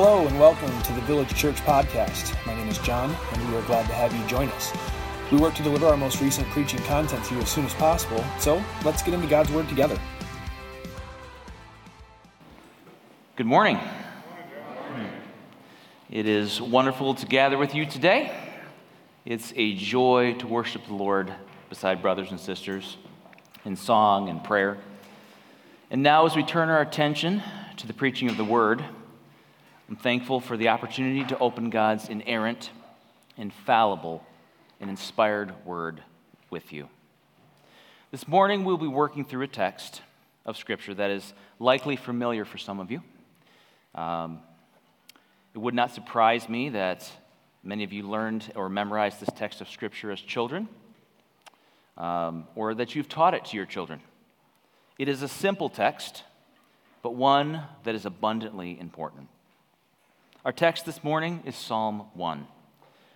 Hello 0.00 0.28
and 0.28 0.38
welcome 0.38 0.70
to 0.82 0.92
the 0.92 1.00
Village 1.00 1.34
Church 1.34 1.56
Podcast. 1.62 2.32
My 2.46 2.54
name 2.54 2.68
is 2.68 2.78
Jon, 2.78 3.12
and 3.32 3.50
we 3.50 3.56
are 3.56 3.62
glad 3.62 3.84
to 3.88 3.92
have 3.94 4.14
you 4.14 4.24
join 4.28 4.48
us. 4.50 4.72
We 5.32 5.38
work 5.38 5.54
to 5.56 5.62
deliver 5.64 5.86
our 5.86 5.96
most 5.96 6.20
recent 6.20 6.46
preaching 6.50 6.78
content 6.84 7.24
to 7.24 7.34
you 7.34 7.40
as 7.40 7.48
soon 7.48 7.64
as 7.64 7.74
possible, 7.74 8.24
so 8.38 8.62
let's 8.84 9.02
get 9.02 9.12
into 9.12 9.26
God's 9.26 9.50
Word 9.50 9.68
together. 9.68 9.98
Good 13.34 13.46
morning. 13.46 13.80
It 16.08 16.28
is 16.28 16.62
wonderful 16.62 17.14
to 17.16 17.26
gather 17.26 17.58
with 17.58 17.74
you 17.74 17.84
today. 17.84 18.30
It's 19.24 19.52
a 19.56 19.74
joy 19.74 20.34
to 20.34 20.46
worship 20.46 20.86
the 20.86 20.94
Lord 20.94 21.34
beside 21.70 22.02
brothers 22.02 22.30
and 22.30 22.38
sisters 22.38 22.98
in 23.64 23.74
song 23.74 24.28
and 24.28 24.44
prayer. 24.44 24.78
And 25.90 26.04
now, 26.04 26.24
as 26.24 26.36
we 26.36 26.44
turn 26.44 26.68
our 26.68 26.82
attention 26.82 27.42
to 27.78 27.88
the 27.88 27.92
preaching 27.92 28.30
of 28.30 28.36
the 28.36 28.44
Word, 28.44 28.84
I'm 29.88 29.96
thankful 29.96 30.40
for 30.40 30.58
the 30.58 30.68
opportunity 30.68 31.24
to 31.24 31.38
open 31.38 31.70
God's 31.70 32.10
inerrant, 32.10 32.68
infallible, 33.38 34.22
and 34.80 34.90
inspired 34.90 35.54
Word 35.64 36.02
with 36.50 36.74
you. 36.74 36.90
This 38.10 38.28
morning, 38.28 38.64
we'll 38.64 38.76
be 38.76 38.86
working 38.86 39.24
through 39.24 39.44
a 39.44 39.48
text 39.48 40.02
of 40.44 40.58
Scripture 40.58 40.92
that 40.92 41.10
is 41.10 41.32
likely 41.58 41.96
familiar 41.96 42.44
for 42.44 42.58
some 42.58 42.80
of 42.80 42.90
you. 42.90 43.02
Um, 43.94 44.40
it 45.54 45.58
would 45.58 45.72
not 45.72 45.94
surprise 45.94 46.50
me 46.50 46.68
that 46.68 47.10
many 47.62 47.82
of 47.82 47.90
you 47.90 48.02
learned 48.02 48.52
or 48.54 48.68
memorized 48.68 49.20
this 49.20 49.30
text 49.34 49.62
of 49.62 49.70
Scripture 49.70 50.10
as 50.10 50.20
children, 50.20 50.68
um, 51.96 52.46
or 52.54 52.74
that 52.74 52.94
you've 52.94 53.08
taught 53.08 53.32
it 53.32 53.46
to 53.46 53.56
your 53.56 53.64
children. 53.64 54.02
It 54.98 55.08
is 55.08 55.22
a 55.22 55.28
simple 55.28 55.70
text, 55.70 56.24
but 57.02 57.14
one 57.14 57.62
that 57.84 57.94
is 57.94 58.04
abundantly 58.04 58.78
important. 58.78 59.28
Our 60.44 60.52
text 60.52 60.86
this 60.86 61.02
morning 61.02 61.42
is 61.46 61.56
Psalm 61.56 62.06
1. 62.14 62.46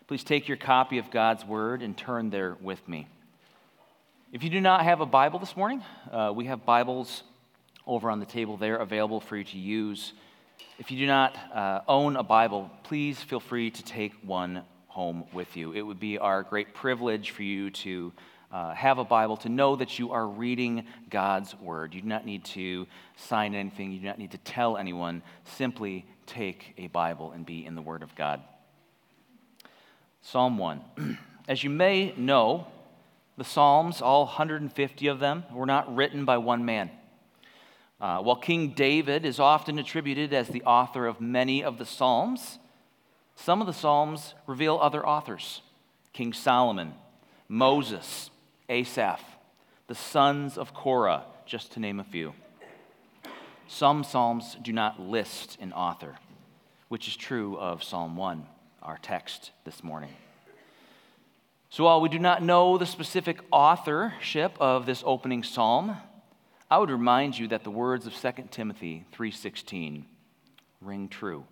Please 0.09 0.25
take 0.25 0.48
your 0.48 0.56
copy 0.56 0.98
of 0.98 1.12
God's 1.12 1.45
Word 1.45 1.81
and 1.81 1.97
turn 1.97 2.31
there 2.31 2.56
with 2.61 2.87
me. 2.89 3.06
If 4.33 4.42
you 4.42 4.51
do 4.51 4.61
not 4.61 4.83
have 4.83 5.01
a 5.01 5.06
Bible 5.06 5.39
this 5.39 5.56
morning, 5.56 5.84
uh, 6.11 6.33
we 6.34 6.47
have 6.47 6.67
Bibles 6.67 7.23
over 7.87 8.11
on 8.11 8.19
the 8.19 8.27
table 8.27 8.56
there 8.56 8.75
available 8.75 9.20
for 9.20 9.37
you 9.37 9.45
to 9.45 9.56
use. 9.56 10.15
If 10.81 10.91
you 10.91 10.98
do 10.98 11.06
not 11.06 11.37
uh, 11.55 11.83
own 11.87 12.17
a 12.17 12.25
Bible, 12.25 12.69
please 12.83 13.23
feel 13.23 13.41
free 13.41 13.70
to 13.70 13.84
take 13.84 14.15
one 14.25 14.65
home 14.89 15.25
with 15.33 15.56
you. 15.56 15.73
It 15.73 15.83
would 15.83 16.00
be 16.00 16.19
our 16.19 16.43
great 16.43 16.75
privilege 16.75 17.31
for 17.31 17.45
you 17.45 17.70
to 17.70 18.12
uh, 18.50 18.75
have 18.75 18.98
a 18.98 19.05
Bible, 19.05 19.37
to 19.39 19.48
know 19.48 19.77
that 19.77 19.97
you 19.97 20.11
are 20.11 20.27
reading 20.27 20.87
God's 21.09 21.55
Word. 21.61 21.95
You 21.95 22.03
do 22.03 22.09
not 22.09 22.27
need 22.27 22.45
to 22.47 22.89
sign 23.15 23.55
anything, 23.55 23.93
you 23.93 24.00
do 24.00 24.06
not 24.06 24.19
need 24.19 24.33
to 24.33 24.39
tell 24.39 24.77
anyone. 24.77 25.23
Simply 25.45 26.05
take 26.27 26.75
a 26.78 26.87
Bible 26.89 27.33
and 27.33 27.45
be 27.45 27.65
in 27.65 27.75
the 27.75 27.83
Word 27.83 28.03
of 28.03 28.15
God. 28.15 28.41
Psalm 30.23 30.59
1. 30.59 31.19
As 31.48 31.65
you 31.65 31.70
may 31.70 32.15
know, 32.17 32.67
the 33.37 33.45
Psalms, 33.45 34.01
all 34.01 34.27
150 34.27 35.06
of 35.06 35.19
them, 35.19 35.45
were 35.53 35.67
not 35.67 35.95
written 35.95 36.25
by 36.25 36.39
one 36.39 36.65
man. 36.65 36.91
Uh, 38.00 38.20
while 38.20 38.37
King 38.37 38.70
David 38.70 39.25
is 39.25 39.39
often 39.39 39.78
attributed 39.78 40.33
as 40.33 40.48
the 40.48 40.62
author 40.62 41.06
of 41.06 41.20
many 41.20 41.62
of 41.62 41.78
the 41.78 41.87
Psalms, 41.87 42.59
some 43.37 43.61
of 43.61 43.67
the 43.67 43.73
Psalms 43.73 44.34
reveal 44.47 44.78
other 44.81 45.06
authors 45.06 45.62
King 46.12 46.33
Solomon, 46.33 46.95
Moses, 47.48 48.31
Asaph, 48.69 49.23
the 49.87 49.95
sons 49.95 50.59
of 50.59 50.75
Korah, 50.75 51.25
just 51.47 51.73
to 51.73 51.81
name 51.81 52.00
a 52.00 52.05
few. 52.05 52.34
Some 53.73 54.05
Psalms 54.05 54.59
do 54.61 54.70
not 54.70 55.01
list 55.01 55.56
an 55.59 55.73
author, 55.73 56.17
which 56.89 57.09
is 57.09 57.17
true 57.17 57.56
of 57.56 57.83
Psalm 57.83 58.17
1, 58.17 58.47
our 58.83 58.98
text 58.98 59.51
this 59.65 59.83
morning. 59.83 60.10
So 61.71 61.84
while 61.84 62.03
we 62.03 62.10
do 62.10 62.19
not 62.19 62.43
know 62.43 62.77
the 62.77 62.84
specific 62.84 63.41
authorship 63.50 64.55
of 64.60 64.84
this 64.84 65.03
opening 65.06 65.43
psalm, 65.43 65.97
I 66.71 66.77
would 66.77 66.91
remind 66.91 67.38
you 67.38 67.49
that 67.49 67.65
the 67.65 67.71
words 67.71 68.06
of 68.06 68.12
2 68.12 68.50
Timothy 68.50 69.06
3:16 69.10 70.04
ring 70.83 71.09
true. 71.09 71.47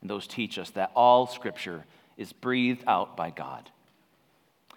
And 0.00 0.10
those 0.10 0.26
teach 0.26 0.58
us 0.58 0.70
that 0.70 0.90
all 0.96 1.28
scripture 1.28 1.86
is 2.16 2.32
breathed 2.32 2.82
out 2.88 3.16
by 3.16 3.30
God 3.30 3.70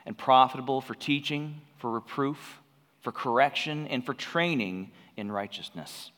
and 0.05 0.15
profitable 0.15 0.81
for 0.81 0.93
teaching, 0.93 1.61
for 1.77 1.89
reproof, 1.89 2.61
for 3.01 3.11
correction, 3.11 3.87
and 3.87 4.05
for 4.05 4.13
training 4.13 4.91
in 5.17 5.31
righteousness 5.31 6.11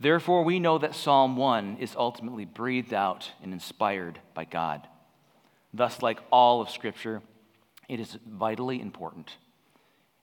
Therefore, 0.00 0.44
we 0.44 0.60
know 0.60 0.78
that 0.78 0.94
Psalm 0.94 1.36
1 1.36 1.78
is 1.80 1.96
ultimately 1.96 2.44
breathed 2.44 2.94
out 2.94 3.32
and 3.42 3.52
inspired 3.52 4.20
by 4.32 4.44
God. 4.44 4.86
Thus, 5.74 6.02
like 6.02 6.20
all 6.30 6.60
of 6.60 6.70
Scripture, 6.70 7.20
it 7.88 7.98
is 7.98 8.16
vitally 8.26 8.80
important, 8.80 9.36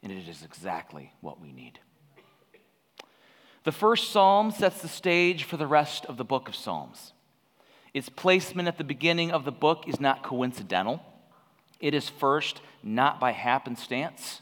and 0.01 0.11
it 0.11 0.29
is 0.29 0.43
exactly 0.43 1.11
what 1.19 1.41
we 1.41 1.51
need. 1.51 1.79
The 3.63 3.71
first 3.71 4.11
psalm 4.11 4.51
sets 4.51 4.81
the 4.81 4.87
stage 4.87 5.43
for 5.43 5.57
the 5.57 5.67
rest 5.67 6.05
of 6.05 6.17
the 6.17 6.23
book 6.23 6.47
of 6.47 6.55
Psalms. 6.55 7.13
Its 7.93 8.09
placement 8.09 8.67
at 8.67 8.77
the 8.77 8.83
beginning 8.83 9.31
of 9.31 9.43
the 9.43 9.51
book 9.51 9.85
is 9.87 9.99
not 9.99 10.23
coincidental. 10.23 11.01
It 11.79 11.93
is 11.93 12.07
first 12.07 12.61
not 12.83 13.19
by 13.19 13.31
happenstance, 13.31 14.41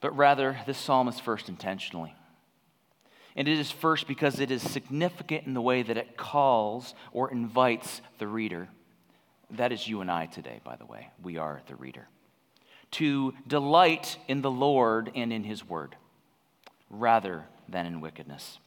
but 0.00 0.16
rather, 0.16 0.58
this 0.66 0.78
psalm 0.78 1.08
is 1.08 1.20
first 1.20 1.48
intentionally. 1.48 2.14
And 3.36 3.46
it 3.48 3.58
is 3.58 3.70
first 3.70 4.06
because 4.06 4.40
it 4.40 4.50
is 4.50 4.62
significant 4.62 5.46
in 5.46 5.54
the 5.54 5.62
way 5.62 5.82
that 5.82 5.96
it 5.96 6.16
calls 6.16 6.94
or 7.12 7.30
invites 7.30 8.00
the 8.18 8.26
reader. 8.26 8.68
That 9.50 9.72
is 9.72 9.86
you 9.86 10.00
and 10.00 10.10
I 10.10 10.26
today, 10.26 10.60
by 10.64 10.76
the 10.76 10.86
way. 10.86 11.10
We 11.22 11.36
are 11.36 11.62
the 11.66 11.76
reader. 11.76 12.08
To 12.92 13.34
delight 13.46 14.18
in 14.26 14.42
the 14.42 14.50
Lord 14.50 15.12
and 15.14 15.32
in 15.32 15.44
His 15.44 15.64
Word, 15.64 15.96
rather 16.88 17.46
than 17.68 17.86
in 17.86 18.00
wickedness. 18.00 18.58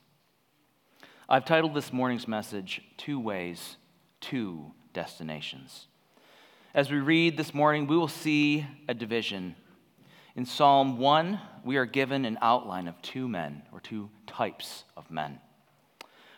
I've 1.27 1.45
titled 1.45 1.73
this 1.73 1.91
morning's 1.91 2.27
message, 2.27 2.81
Two 2.97 3.19
Ways, 3.19 3.77
Two 4.21 4.71
Destinations. 4.93 5.87
As 6.73 6.89
we 6.89 6.99
read 6.99 7.37
this 7.37 7.53
morning, 7.53 7.87
we 7.87 7.97
will 7.97 8.07
see 8.07 8.65
a 8.87 8.93
division 8.93 9.55
in 10.35 10.45
Psalm 10.45 10.97
1, 10.97 11.39
we 11.63 11.77
are 11.77 11.85
given 11.85 12.25
an 12.25 12.37
outline 12.41 12.87
of 12.87 13.01
two 13.01 13.27
men, 13.27 13.61
or 13.71 13.79
two 13.79 14.09
types 14.25 14.83
of 14.97 15.09
men, 15.11 15.39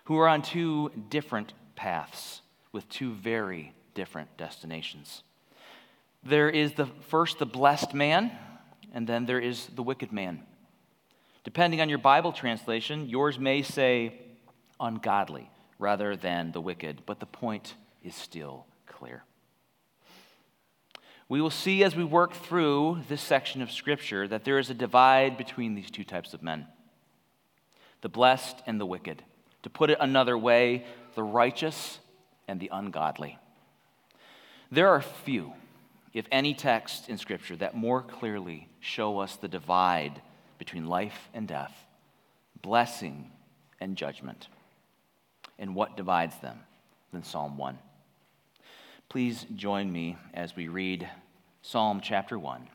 who 0.05 0.17
are 0.17 0.27
on 0.27 0.41
two 0.41 0.91
different 1.09 1.53
paths 1.75 2.41
with 2.71 2.87
two 2.89 3.13
very 3.13 3.73
different 3.93 4.35
destinations. 4.37 5.23
There 6.23 6.49
is 6.49 6.73
the 6.73 6.87
first 7.07 7.39
the 7.39 7.45
blessed 7.45 7.93
man, 7.93 8.31
and 8.93 9.07
then 9.07 9.25
there 9.25 9.39
is 9.39 9.67
the 9.67 9.83
wicked 9.83 10.11
man. 10.11 10.43
Depending 11.43 11.79
on 11.79 11.89
your 11.89 11.99
Bible 11.99 12.33
translation, 12.33 13.07
yours 13.07 13.39
may 13.39 13.61
say 13.61 14.19
ungodly 14.79 15.49
rather 15.79 16.15
than 16.15 16.51
the 16.51 16.61
wicked, 16.61 17.05
but 17.05 17.19
the 17.19 17.25
point 17.25 17.75
is 18.03 18.15
still 18.15 18.65
clear. 18.87 19.23
We 21.27 21.41
will 21.41 21.49
see 21.49 21.83
as 21.83 21.95
we 21.95 22.03
work 22.03 22.33
through 22.33 23.01
this 23.09 23.21
section 23.21 23.61
of 23.61 23.71
Scripture 23.71 24.27
that 24.27 24.43
there 24.43 24.59
is 24.59 24.69
a 24.69 24.75
divide 24.75 25.37
between 25.37 25.73
these 25.73 25.89
two 25.89 26.03
types 26.03 26.33
of 26.33 26.43
men 26.43 26.67
the 28.01 28.09
blessed 28.09 28.61
and 28.67 28.79
the 28.79 28.85
wicked. 28.85 29.23
To 29.63 29.69
put 29.71 29.89
it 29.89 29.97
another 29.99 30.37
way, 30.37 30.85
the 31.15 31.23
righteous 31.23 31.97
and 32.47 32.59
the 32.59 32.69
ungodly. 32.71 33.39
There 34.71 34.89
are 34.89 35.01
few, 35.01 35.53
if 36.13 36.27
any, 36.31 36.53
texts 36.53 37.07
in 37.07 37.17
Scripture 37.17 37.55
that 37.55 37.75
more 37.75 38.03
clearly 38.03 38.69
show 38.79 39.17
us 39.17 39.37
the 39.37 39.47
divide 39.47 40.21
between 40.59 40.85
life 40.85 41.29
and 41.33 41.47
death, 41.47 41.73
blessing 42.61 43.31
and 43.79 43.95
judgment, 43.95 44.49
and 45.57 45.73
what 45.73 45.97
divides 45.97 46.37
them 46.41 46.59
than 47.11 47.23
Psalm 47.23 47.57
1. 47.57 47.79
Please 49.15 49.45
join 49.55 49.89
me 49.93 50.17
as 50.33 50.57
we 50.57 50.67
read 50.67 51.09
Psalm 51.61 52.01
chapter 52.03 52.37
1 52.37 52.67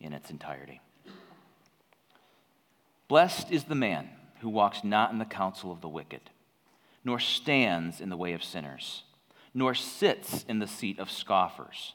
in 0.00 0.12
its 0.12 0.28
entirety. 0.30 0.78
Blessed 3.08 3.50
is 3.50 3.64
the 3.64 3.74
man 3.74 4.10
who 4.40 4.50
walks 4.50 4.84
not 4.84 5.10
in 5.10 5.16
the 5.16 5.24
counsel 5.24 5.72
of 5.72 5.80
the 5.80 5.88
wicked, 5.88 6.20
nor 7.02 7.18
stands 7.18 7.98
in 7.98 8.10
the 8.10 8.16
way 8.18 8.34
of 8.34 8.44
sinners, 8.44 9.04
nor 9.54 9.74
sits 9.74 10.44
in 10.46 10.58
the 10.58 10.66
seat 10.66 10.98
of 10.98 11.10
scoffers. 11.10 11.94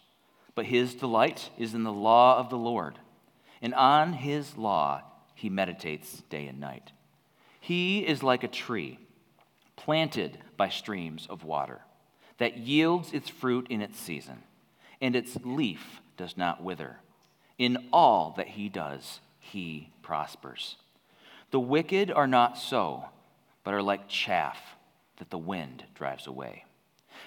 But 0.56 0.66
his 0.66 0.96
delight 0.96 1.52
is 1.56 1.76
in 1.76 1.84
the 1.84 1.94
law 1.94 2.40
of 2.40 2.50
the 2.50 2.58
Lord, 2.58 2.98
and 3.62 3.76
on 3.76 4.14
his 4.14 4.58
law 4.58 5.04
he 5.36 5.48
meditates 5.48 6.24
day 6.32 6.48
and 6.48 6.60
night. 6.60 6.92
He 7.60 8.00
is 8.00 8.24
like 8.24 8.44
a 8.44 8.48
tree 8.48 8.98
planted 9.76 10.40
by 10.58 10.70
streams 10.70 11.28
of 11.30 11.44
water 11.44 11.82
that 12.38 12.58
yields 12.58 13.14
its 13.14 13.30
fruit 13.30 13.68
in 13.70 13.82
its 13.82 14.00
season, 14.00 14.44
and 15.02 15.16
its 15.16 15.38
leaf 15.44 16.02
does 16.18 16.38
not 16.38 16.64
wither. 16.64 16.98
In 17.58 17.88
all 17.94 18.34
that 18.38 18.50
he 18.50 18.70
does, 18.70 19.20
he 19.40 19.92
prospers. 20.02 20.78
The 21.52 21.60
wicked 21.60 22.12
are 22.12 22.28
not 22.28 22.58
so, 22.58 23.06
but 23.64 23.74
are 23.74 23.82
like 23.82 24.10
chaff 24.10 24.58
that 25.18 25.30
the 25.30 25.38
wind 25.38 25.84
drives 25.94 26.28
away. 26.28 26.66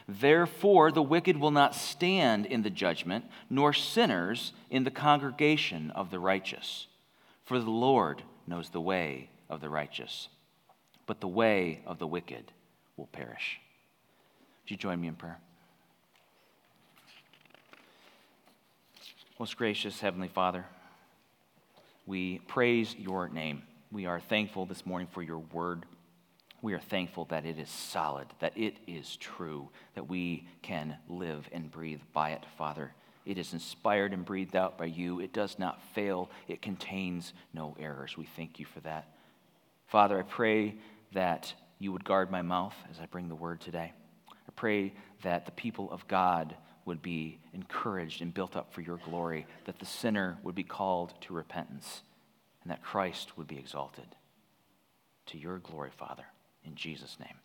Therefore, 0.06 0.90
the 0.92 1.02
wicked 1.02 1.36
will 1.38 1.50
not 1.50 1.74
stand 1.74 2.46
in 2.46 2.62
the 2.62 2.70
judgment, 2.70 3.24
nor 3.48 3.72
sinners 3.72 4.52
in 4.70 4.84
the 4.84 4.90
congregation 4.90 5.90
of 5.92 6.10
the 6.10 6.18
righteous. 6.18 6.86
For 7.44 7.58
the 7.58 7.70
Lord 7.70 8.22
knows 8.46 8.68
the 8.70 8.80
way 8.80 9.30
of 9.48 9.60
the 9.60 9.70
righteous, 9.70 10.28
but 11.06 11.20
the 11.20 11.28
way 11.28 11.80
of 11.86 11.98
the 11.98 12.06
wicked 12.06 12.52
will 12.96 13.06
perish. 13.06 13.60
Would 14.68 14.72
you 14.72 14.76
join 14.76 15.00
me 15.00 15.08
in 15.08 15.14
prayer? 15.14 15.38
Most 19.38 19.56
gracious 19.56 19.98
Heavenly 19.98 20.28
Father, 20.28 20.66
we 22.04 22.40
praise 22.40 22.94
your 22.94 23.30
name. 23.30 23.62
We 23.90 24.04
are 24.04 24.20
thankful 24.20 24.66
this 24.66 24.84
morning 24.84 25.08
for 25.10 25.22
your 25.22 25.38
word. 25.38 25.86
We 26.60 26.74
are 26.74 26.80
thankful 26.80 27.24
that 27.30 27.46
it 27.46 27.58
is 27.58 27.70
solid, 27.70 28.26
that 28.40 28.58
it 28.58 28.76
is 28.86 29.16
true, 29.16 29.70
that 29.94 30.06
we 30.06 30.46
can 30.60 30.98
live 31.08 31.48
and 31.50 31.70
breathe 31.70 32.02
by 32.12 32.32
it, 32.32 32.44
Father. 32.58 32.92
It 33.24 33.38
is 33.38 33.54
inspired 33.54 34.12
and 34.12 34.22
breathed 34.22 34.54
out 34.54 34.76
by 34.76 34.84
you. 34.84 35.18
It 35.18 35.32
does 35.32 35.58
not 35.58 35.82
fail. 35.94 36.28
It 36.46 36.60
contains 36.60 37.32
no 37.54 37.74
errors. 37.80 38.18
We 38.18 38.26
thank 38.36 38.58
you 38.58 38.66
for 38.66 38.80
that. 38.80 39.08
Father, 39.86 40.18
I 40.18 40.24
pray 40.24 40.74
that 41.14 41.54
you 41.78 41.90
would 41.90 42.04
guard 42.04 42.30
my 42.30 42.42
mouth 42.42 42.74
as 42.90 43.00
I 43.00 43.06
bring 43.06 43.28
the 43.28 43.34
word 43.34 43.62
today. 43.62 43.94
Pray 44.58 44.92
that 45.22 45.46
the 45.46 45.52
people 45.52 45.88
of 45.92 46.08
God 46.08 46.56
would 46.84 47.00
be 47.00 47.38
encouraged 47.54 48.22
and 48.22 48.34
built 48.34 48.56
up 48.56 48.72
for 48.72 48.80
your 48.80 48.96
glory, 48.96 49.46
that 49.66 49.78
the 49.78 49.86
sinner 49.86 50.36
would 50.42 50.56
be 50.56 50.64
called 50.64 51.14
to 51.20 51.32
repentance, 51.32 52.02
and 52.62 52.72
that 52.72 52.82
Christ 52.82 53.38
would 53.38 53.46
be 53.46 53.56
exalted. 53.56 54.16
To 55.26 55.38
your 55.38 55.58
glory, 55.58 55.90
Father. 55.96 56.24
In 56.64 56.74
Jesus' 56.74 57.18
name, 57.20 57.36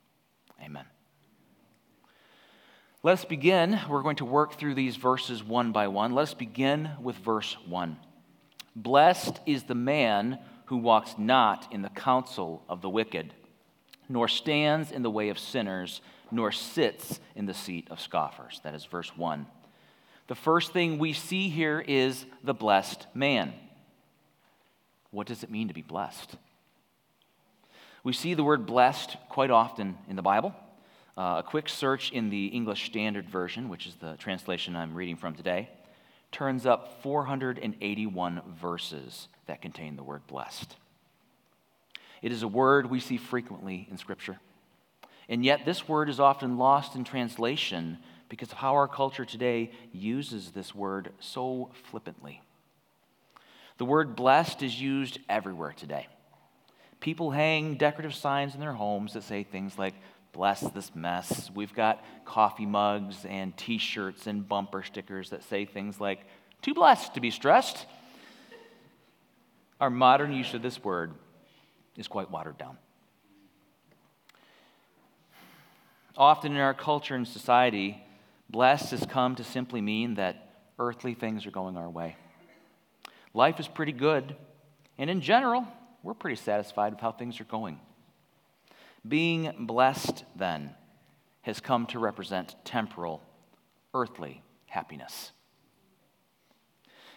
amen. 0.60 0.86
Let's 3.04 3.25
begin. 3.25 3.80
We're 3.88 4.01
going 4.01 4.15
to 4.15 4.25
work 4.25 4.56
through 4.56 4.74
these 4.74 4.95
verses 4.95 5.44
one 5.44 5.71
by 5.71 5.89
one. 5.89 6.15
Let's 6.15 6.33
begin 6.33 6.89
with 7.00 7.18
verse 7.18 7.56
1. 7.68 7.95
Blessed 8.75 9.39
is 9.45 9.62
the 9.62 9.75
man 9.75 10.39
who 10.65 10.77
walks 10.77 11.13
not 11.19 11.71
in 11.71 11.83
the 11.83 11.89
counsel 11.89 12.63
of 12.68 12.81
the 12.81 12.89
wicked, 12.89 13.36
nor 14.09 14.27
stands 14.27 14.91
in 14.91 15.03
the 15.03 15.09
way 15.09 15.29
of 15.29 15.39
sinners, 15.39 16.01
nor 16.31 16.51
sits 16.51 17.19
in 17.35 17.45
the 17.45 17.53
seat 17.53 17.88
of 17.89 18.00
scoffers. 18.00 18.59
That 18.63 18.75
is 18.75 18.85
verse 18.85 19.15
1. 19.15 19.45
The 20.27 20.35
first 20.35 20.71
thing 20.71 20.97
we 20.97 21.13
see 21.13 21.50
here 21.50 21.83
is 21.85 22.25
the 22.44 22.53
blessed 22.53 23.07
man. 23.13 23.53
What 25.11 25.27
does 25.27 25.44
it 25.44 25.51
mean 25.51 25.67
to 25.67 25.73
be 25.73 25.81
blessed? 25.81 26.35
We 28.03 28.13
see 28.13 28.33
the 28.33 28.44
word 28.44 28.65
blessed 28.65 29.15
quite 29.29 29.51
often 29.51 29.97
in 30.09 30.15
the 30.15 30.21
Bible. 30.21 30.55
Uh, 31.15 31.35
a 31.39 31.44
quick 31.44 31.69
search 31.69 32.11
in 32.11 32.29
the 32.29 32.47
English 32.47 32.85
Standard 32.85 33.29
Version, 33.29 33.69
which 33.69 33.85
is 33.85 33.95
the 33.95 34.15
translation 34.17 34.75
I'm 34.75 34.95
reading 34.95 35.15
from 35.15 35.35
today, 35.35 35.69
turns 36.31 36.65
up 36.65 37.01
481 37.03 38.41
verses 38.59 39.27
that 39.45 39.61
contain 39.61 39.95
the 39.95 40.03
word 40.03 40.25
blessed. 40.25 40.75
It 42.24 42.31
is 42.31 42.42
a 42.42 42.48
word 42.48 42.90
we 42.90 43.02
see 43.02 43.18
frequently 43.18 43.86
in 43.92 43.98
Scripture. 43.98 44.40
And 45.28 45.44
yet, 45.44 45.66
this 45.66 45.88
word 45.90 46.10
is 46.10 46.22
often 46.22 46.58
lost 46.58 46.96
in 46.96 47.04
translation 47.04 47.98
because 48.30 48.52
of 48.52 48.58
how 48.58 48.74
our 48.74 48.88
culture 48.88 49.25
today 49.25 49.72
uses 49.92 50.52
this 50.52 50.74
word 50.74 51.12
so 51.20 51.70
flippantly. 51.92 52.42
The 53.78 53.86
word 53.86 54.16
blessed 54.16 54.64
is 54.64 54.80
used 54.80 55.20
everywhere 55.28 55.74
today. 55.74 56.08
People 57.02 57.31
hang 57.31 57.75
decorative 57.75 58.16
signs 58.16 58.54
in 58.54 58.62
their 58.62 58.74
homes 58.74 59.14
that 59.14 59.24
say 59.24 59.44
things 59.44 59.78
like, 59.78 59.94
bless 60.31 60.62
this 60.62 60.96
mess. 60.96 61.52
We've 61.54 61.74
got 61.74 62.04
coffee 62.24 62.66
mugs 62.66 63.25
and 63.25 63.56
t 63.58 63.78
shirts 63.78 64.28
and 64.28 64.48
bumper 64.48 64.84
stickers 64.84 65.31
that 65.31 65.44
say 65.44 65.66
things 65.66 66.00
like, 66.00 66.22
too 66.62 66.74
blessed 66.74 67.16
to 67.16 67.20
be 67.20 67.31
stressed. 67.31 67.86
Our 69.81 69.90
modern 69.90 70.31
use 70.31 70.54
of 70.54 70.62
this 70.62 70.81
word 70.81 71.12
is 71.98 72.07
quite 72.07 72.31
watered 72.31 72.57
down. 72.57 72.78
Often 76.18 76.54
in 76.54 76.60
our 76.60 76.74
culture 76.74 77.16
and 77.16 77.28
society, 77.28 78.04
blessed 78.50 78.92
has 78.92 79.06
come 79.06 79.36
to 79.36 79.44
simply 79.44 79.81
mean 79.81 80.16
that 80.16 80.54
earthly 80.78 81.13
things 81.13 81.45
are 81.45 81.51
going 81.51 81.75
our 81.78 81.90
way. 81.90 82.16
Life 83.34 83.60
is 83.60 83.68
pretty 83.68 83.92
good, 83.92 84.36
and 84.98 85.10
in 85.10 85.22
general, 85.22 85.68
we're 86.04 86.13
pretty 86.13 86.36
satisfied 86.36 86.94
with 86.94 87.01
how 87.01 87.12
things 87.12 87.42
are 87.42 87.45
going. 87.45 87.80
Being 89.07 89.54
blessed, 89.60 90.24
then, 90.36 90.75
has 91.42 91.60
come 91.60 91.88
to 91.88 92.00
represent 92.00 92.56
temporal, 92.63 93.22
earthly 93.94 94.44
happiness. 94.68 95.31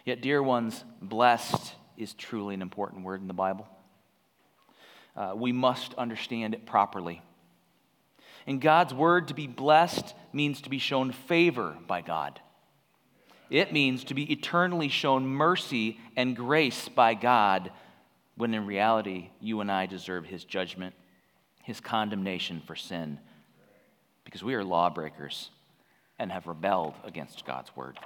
Yet, 0.05 0.21
dear 0.21 0.41
ones, 0.41 0.83
blessed 1.01 1.75
is 1.97 2.13
truly 2.13 2.55
an 2.55 2.61
important 2.61 3.03
word 3.03 3.21
in 3.21 3.27
the 3.27 3.33
Bible. 3.33 3.67
Uh, 5.17 5.33
we 5.35 5.51
must 5.51 5.95
understand 5.95 6.53
it 6.53 6.65
properly. 6.67 7.23
In 8.45 8.59
God's 8.59 8.93
word, 8.93 9.29
to 9.29 9.33
be 9.33 9.47
blessed 9.47 10.13
means 10.31 10.61
to 10.61 10.69
be 10.69 10.77
shown 10.77 11.11
favor 11.11 11.75
by 11.87 12.01
God. 12.01 12.39
It 13.49 13.73
means 13.73 14.03
to 14.05 14.13
be 14.13 14.31
eternally 14.31 14.89
shown 14.89 15.25
mercy 15.25 15.99
and 16.15 16.35
grace 16.35 16.87
by 16.87 17.15
God 17.15 17.71
when 18.35 18.53
in 18.53 18.67
reality, 18.67 19.29
you 19.41 19.61
and 19.61 19.71
I 19.71 19.87
deserve 19.87 20.25
his 20.25 20.43
judgment, 20.43 20.93
his 21.63 21.79
condemnation 21.79 22.61
for 22.67 22.75
sin, 22.75 23.19
because 24.23 24.43
we 24.43 24.53
are 24.53 24.63
lawbreakers 24.63 25.49
and 26.19 26.31
have 26.31 26.45
rebelled 26.45 26.93
against 27.03 27.45
God's 27.45 27.75
word. 27.75 27.97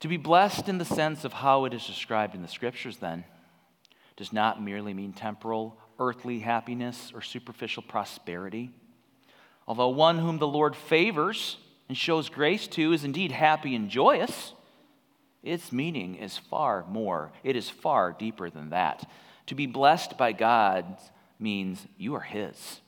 To 0.00 0.08
be 0.08 0.16
blessed 0.16 0.68
in 0.68 0.78
the 0.78 0.84
sense 0.84 1.24
of 1.24 1.32
how 1.32 1.64
it 1.64 1.74
is 1.74 1.86
described 1.86 2.34
in 2.34 2.42
the 2.42 2.48
scriptures, 2.48 2.98
then, 2.98 3.24
does 4.16 4.32
not 4.32 4.62
merely 4.62 4.94
mean 4.94 5.12
temporal, 5.12 5.76
earthly 5.98 6.38
happiness 6.40 7.10
or 7.14 7.22
superficial 7.22 7.82
prosperity. 7.82 8.70
Although 9.66 9.88
one 9.88 10.18
whom 10.18 10.38
the 10.38 10.46
Lord 10.46 10.76
favors 10.76 11.56
and 11.88 11.96
shows 11.96 12.28
grace 12.28 12.66
to 12.68 12.92
is 12.92 13.04
indeed 13.04 13.32
happy 13.32 13.74
and 13.74 13.90
joyous, 13.90 14.52
its 15.42 15.72
meaning 15.72 16.14
is 16.14 16.38
far 16.38 16.84
more, 16.88 17.32
it 17.42 17.56
is 17.56 17.68
far 17.68 18.12
deeper 18.12 18.50
than 18.50 18.70
that. 18.70 19.08
To 19.46 19.54
be 19.54 19.66
blessed 19.66 20.16
by 20.16 20.32
God 20.32 20.98
means 21.38 21.86
you 21.96 22.14
are 22.14 22.20
His. 22.20 22.80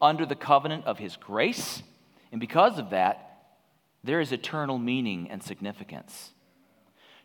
Under 0.00 0.26
the 0.26 0.34
covenant 0.34 0.84
of 0.84 0.98
His 0.98 1.16
grace, 1.16 1.82
and 2.32 2.40
because 2.40 2.78
of 2.78 2.90
that, 2.90 3.27
there 4.08 4.22
is 4.22 4.32
eternal 4.32 4.78
meaning 4.78 5.28
and 5.30 5.42
significance. 5.42 6.30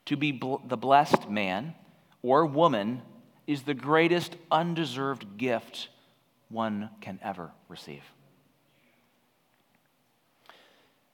To 0.07 0.17
be 0.17 0.33
bl- 0.33 0.57
the 0.67 0.75
blessed 0.75 1.29
man 1.29 1.75
or 2.21 2.45
woman 2.45 3.01
is 3.47 3.61
the 3.61 3.73
greatest 3.73 4.35
undeserved 4.51 5.37
gift 5.37 5.87
one 6.49 6.89
can 6.99 7.21
ever 7.23 7.51
receive. 7.69 8.03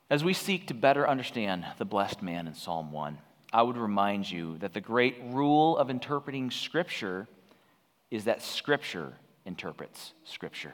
As 0.10 0.24
we 0.24 0.34
seek 0.34 0.66
to 0.70 0.74
better 0.74 1.08
understand 1.08 1.64
the 1.78 1.86
blessed 1.86 2.24
man 2.24 2.48
in 2.48 2.56
Psalm 2.56 2.92
1, 2.92 3.20
I 3.54 3.62
would 3.62 3.78
remind 3.78 4.30
you 4.30 4.58
that 4.58 4.74
the 4.74 4.82
great 4.82 5.18
rule 5.24 5.78
of 5.78 5.92
interpreting 5.92 6.50
Scripture 6.50 7.28
is 8.10 8.24
that 8.24 8.42
Scripture 8.42 9.14
interprets 9.46 10.14
Scripture. 10.24 10.74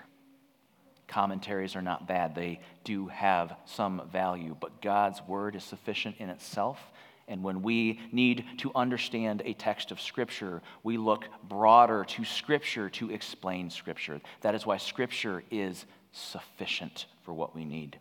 Commentaries 1.07 1.75
are 1.75 1.81
not 1.81 2.07
bad, 2.07 2.35
they 2.35 2.59
do 2.83 3.07
have 3.07 3.55
some 3.65 4.01
value, 4.11 4.55
but 4.59 4.81
God's 4.81 5.21
Word 5.27 5.55
is 5.55 5.63
sufficient 5.63 6.17
in 6.19 6.29
itself. 6.29 6.79
And 7.27 7.43
when 7.43 7.63
we 7.63 7.99
need 8.11 8.45
to 8.59 8.71
understand 8.75 9.41
a 9.45 9.53
text 9.53 9.91
of 9.91 9.99
Scripture, 9.99 10.61
we 10.83 10.97
look 10.97 11.25
broader 11.47 12.05
to 12.05 12.23
Scripture 12.23 12.89
to 12.91 13.09
explain 13.11 13.69
Scripture. 13.69 14.21
That 14.41 14.55
is 14.55 14.65
why 14.65 14.77
Scripture 14.77 15.43
is 15.49 15.85
sufficient 16.11 17.07
for 17.23 17.33
what 17.33 17.55
we 17.55 17.65
need. 17.65 17.97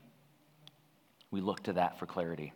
We 1.30 1.40
look 1.40 1.62
to 1.64 1.73
that 1.75 1.99
for 1.99 2.06
clarity. 2.06 2.52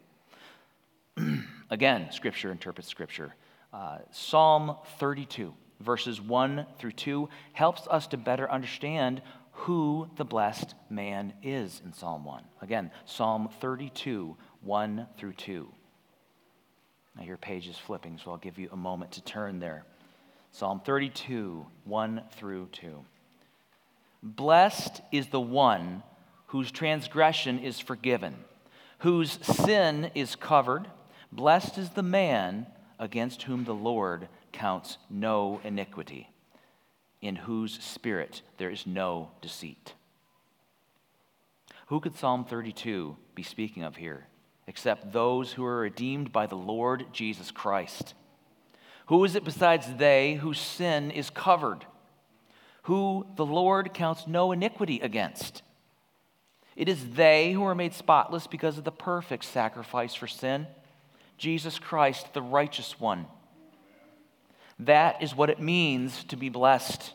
Again, 1.71 2.09
Scripture 2.13 2.53
interprets 2.53 2.89
Scripture. 2.89 3.35
Uh, 3.73 3.99
Psalm 4.11 4.77
32, 4.99 5.53
verses 5.81 6.21
1 6.21 6.67
through 6.79 6.93
2, 6.93 7.29
helps 7.55 7.87
us 7.89 8.07
to 8.09 8.17
better 8.17 8.51
understand 8.51 9.23
who 9.63 10.09
the 10.17 10.25
blessed 10.25 10.75
man 10.91 11.33
is 11.43 11.81
in 11.85 11.93
Psalm 11.93 12.25
1. 12.25 12.43
Again, 12.63 12.91
Psalm 13.05 13.49
32, 13.61 14.37
1 14.63 15.07
through 15.17 15.33
2. 15.35 15.69
Now, 17.17 17.25
your 17.25 17.37
page 17.37 17.67
is 17.67 17.77
flipping, 17.77 18.19
so 18.23 18.31
I'll 18.31 18.37
give 18.37 18.59
you 18.59 18.69
a 18.73 18.77
moment 18.77 19.13
to 19.13 19.23
turn 19.23 19.59
there. 19.59 19.85
Psalm 20.53 20.81
32, 20.85 21.67
1 21.85 22.23
through 22.37 22.69
2. 22.73 23.05
Blessed 24.23 25.01
is 25.13 25.29
the 25.29 25.41
one 25.41 26.03
whose 26.47 26.71
transgression 26.71 27.59
is 27.59 27.79
forgiven 27.79 28.35
whose 28.99 29.39
sin 29.45 30.11
is 30.15 30.37
covered. 30.37 30.89
Blessed 31.33 31.79
is 31.79 31.91
the 31.91 32.03
man 32.03 32.67
against 32.99 33.45
whom 33.45 33.65
the 33.65 33.75
Lord 33.75 34.29
counts 34.53 34.99
no 35.09 35.61
iniquity. 35.65 36.29
In 37.21 37.37
whose 37.37 37.83
spirit 37.83 38.43
there 38.59 38.71
is 38.71 38.87
no 38.87 39.31
deceit. 39.41 39.95
Who 41.87 42.01
could 42.01 42.17
Psalm 42.17 42.45
32 42.45 43.17
be 43.35 43.43
speaking 43.43 43.83
of 43.83 43.97
here 43.97 44.27
except 44.67 45.13
those 45.13 45.53
who 45.53 45.65
are 45.65 45.81
redeemed 45.81 46.33
by 46.33 46.47
the 46.47 46.57
Lord 46.57 47.07
Jesus 47.13 47.51
Christ? 47.51 48.15
Who 49.07 49.25
is 49.25 49.35
it 49.35 49.45
besides 49.45 49.87
they 49.95 50.35
whose 50.35 50.61
sin 50.61 51.11
is 51.11 51.31
covered, 51.31 51.87
who 52.83 53.27
the 53.37 53.47
Lord 53.47 53.95
counts 53.95 54.27
no 54.27 54.53
iniquity 54.53 55.01
against? 55.01 55.63
It 56.77 56.89
is 56.89 57.15
they 57.15 57.53
who 57.53 57.65
are 57.65 57.75
made 57.75 57.95
spotless 57.95 58.47
because 58.47 58.77
of 58.77 58.85
the 58.85 58.93
perfect 58.93 59.45
sacrifice 59.45 60.15
for 60.15 60.27
sin, 60.27 60.67
Jesus 61.39 61.79
Christ, 61.79 62.35
the 62.35 62.43
righteous 62.43 63.01
one. 63.01 63.27
That 64.81 65.23
is 65.23 65.35
what 65.35 65.51
it 65.51 65.61
means 65.61 66.25
to 66.25 66.37
be 66.37 66.49
blessed. 66.49 67.13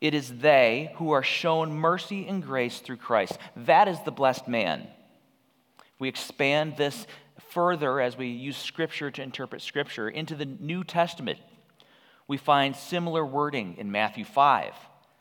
It 0.00 0.14
is 0.14 0.38
they 0.38 0.92
who 0.96 1.12
are 1.12 1.22
shown 1.22 1.72
mercy 1.72 2.28
and 2.28 2.42
grace 2.42 2.80
through 2.80 2.98
Christ. 2.98 3.38
That 3.56 3.88
is 3.88 3.98
the 4.00 4.12
blessed 4.12 4.46
man. 4.46 4.86
We 5.98 6.08
expand 6.08 6.76
this 6.76 7.06
further 7.50 8.00
as 8.00 8.16
we 8.16 8.28
use 8.28 8.56
Scripture 8.56 9.10
to 9.10 9.22
interpret 9.22 9.62
Scripture 9.62 10.08
into 10.08 10.34
the 10.34 10.44
New 10.44 10.84
Testament. 10.84 11.38
We 12.28 12.36
find 12.36 12.76
similar 12.76 13.24
wording 13.24 13.76
in 13.78 13.90
Matthew 13.90 14.24
5 14.24 14.74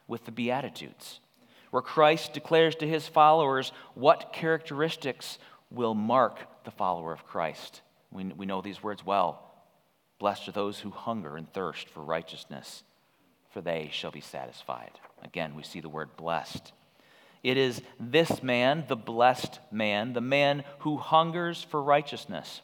with 0.08 0.26
the 0.26 0.32
Beatitudes, 0.32 1.20
where 1.72 1.82
Christ 1.82 2.34
declares 2.34 2.76
to 2.76 2.88
his 2.88 3.08
followers 3.08 3.72
what 3.94 4.34
characteristics 4.34 5.38
will 5.70 5.94
mark 5.94 6.40
the 6.66 6.72
follower 6.72 7.14
of 7.14 7.26
Christ. 7.26 7.82
We, 8.12 8.26
we 8.26 8.46
know 8.46 8.62
these 8.62 8.84
words 8.84 9.06
well. 9.06 9.53
Blessed 10.24 10.48
are 10.48 10.54
those 10.54 10.80
who 10.80 10.90
hunger 10.90 11.36
and 11.36 11.52
thirst 11.52 11.90
for 11.90 12.02
righteousness, 12.02 12.84
for 13.50 13.60
they 13.60 13.90
shall 13.92 14.10
be 14.10 14.22
satisfied. 14.22 14.92
Again, 15.22 15.54
we 15.54 15.64
see 15.64 15.82
the 15.82 15.90
word 15.90 16.16
blessed. 16.16 16.72
It 17.44 17.58
is 17.58 17.82
this 18.00 18.42
man, 18.42 18.86
the 18.88 18.96
blessed 18.96 19.60
man, 19.70 20.14
the 20.14 20.22
man 20.22 20.64
who 20.80 20.96
hungers 20.96 21.62
for 21.62 21.84
righteousness, 21.84 22.62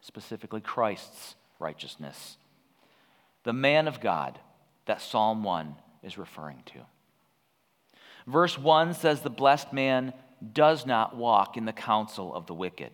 specifically 0.00 0.62
Christ's 0.62 1.34
righteousness, 1.58 2.38
the 3.44 3.52
man 3.52 3.86
of 3.86 4.00
God 4.00 4.38
that 4.86 5.02
Psalm 5.02 5.44
1 5.44 5.76
is 6.02 6.16
referring 6.16 6.62
to. 6.64 6.78
Verse 8.26 8.56
1 8.56 8.94
says, 8.94 9.20
The 9.20 9.28
blessed 9.28 9.74
man 9.74 10.14
does 10.54 10.86
not 10.86 11.14
walk 11.14 11.58
in 11.58 11.66
the 11.66 11.74
counsel 11.74 12.34
of 12.34 12.46
the 12.46 12.54
wicked. 12.54 12.92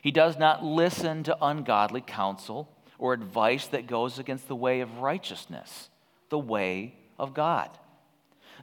He 0.00 0.12
does 0.12 0.38
not 0.38 0.64
listen 0.64 1.24
to 1.24 1.36
ungodly 1.44 2.00
counsel 2.00 2.74
or 3.02 3.12
advice 3.12 3.66
that 3.66 3.88
goes 3.88 4.20
against 4.20 4.46
the 4.46 4.54
way 4.54 4.80
of 4.80 4.98
righteousness, 4.98 5.90
the 6.28 6.38
way 6.38 6.94
of 7.18 7.34
God. 7.34 7.68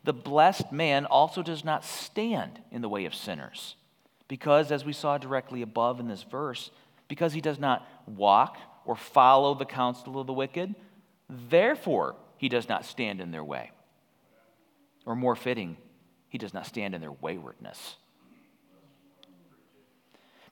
The 0.06 0.14
blessed 0.14 0.72
man 0.72 1.06
also 1.06 1.44
does 1.44 1.66
not 1.66 1.84
stand 1.84 2.62
in 2.72 2.82
the 2.82 2.88
way 2.88 3.04
of 3.04 3.14
sinners, 3.14 3.76
because, 4.30 4.72
as 4.72 4.86
we 4.86 4.94
saw 4.94 5.18
directly 5.18 5.62
above 5.62 6.00
in 6.00 6.08
this 6.08 6.24
verse, 6.24 6.72
because 7.10 7.34
he 7.34 7.42
does 7.42 7.60
not 7.60 7.86
walk 8.08 8.56
or 8.86 8.96
follow 8.96 9.56
the 9.56 9.66
counsel 9.66 10.22
of 10.22 10.26
the 10.26 10.32
wicked, 10.32 10.74
therefore 11.30 12.16
he 12.38 12.48
does 12.48 12.70
not 12.70 12.86
stand 12.86 13.20
in 13.20 13.32
their 13.32 13.44
way. 13.44 13.72
Or 15.06 15.18
more 15.18 15.36
fitting, 15.36 15.76
he 16.30 16.38
does 16.38 16.54
not 16.54 16.66
stand 16.66 16.96
in 16.96 17.02
their 17.02 17.12
waywardness. 17.12 17.98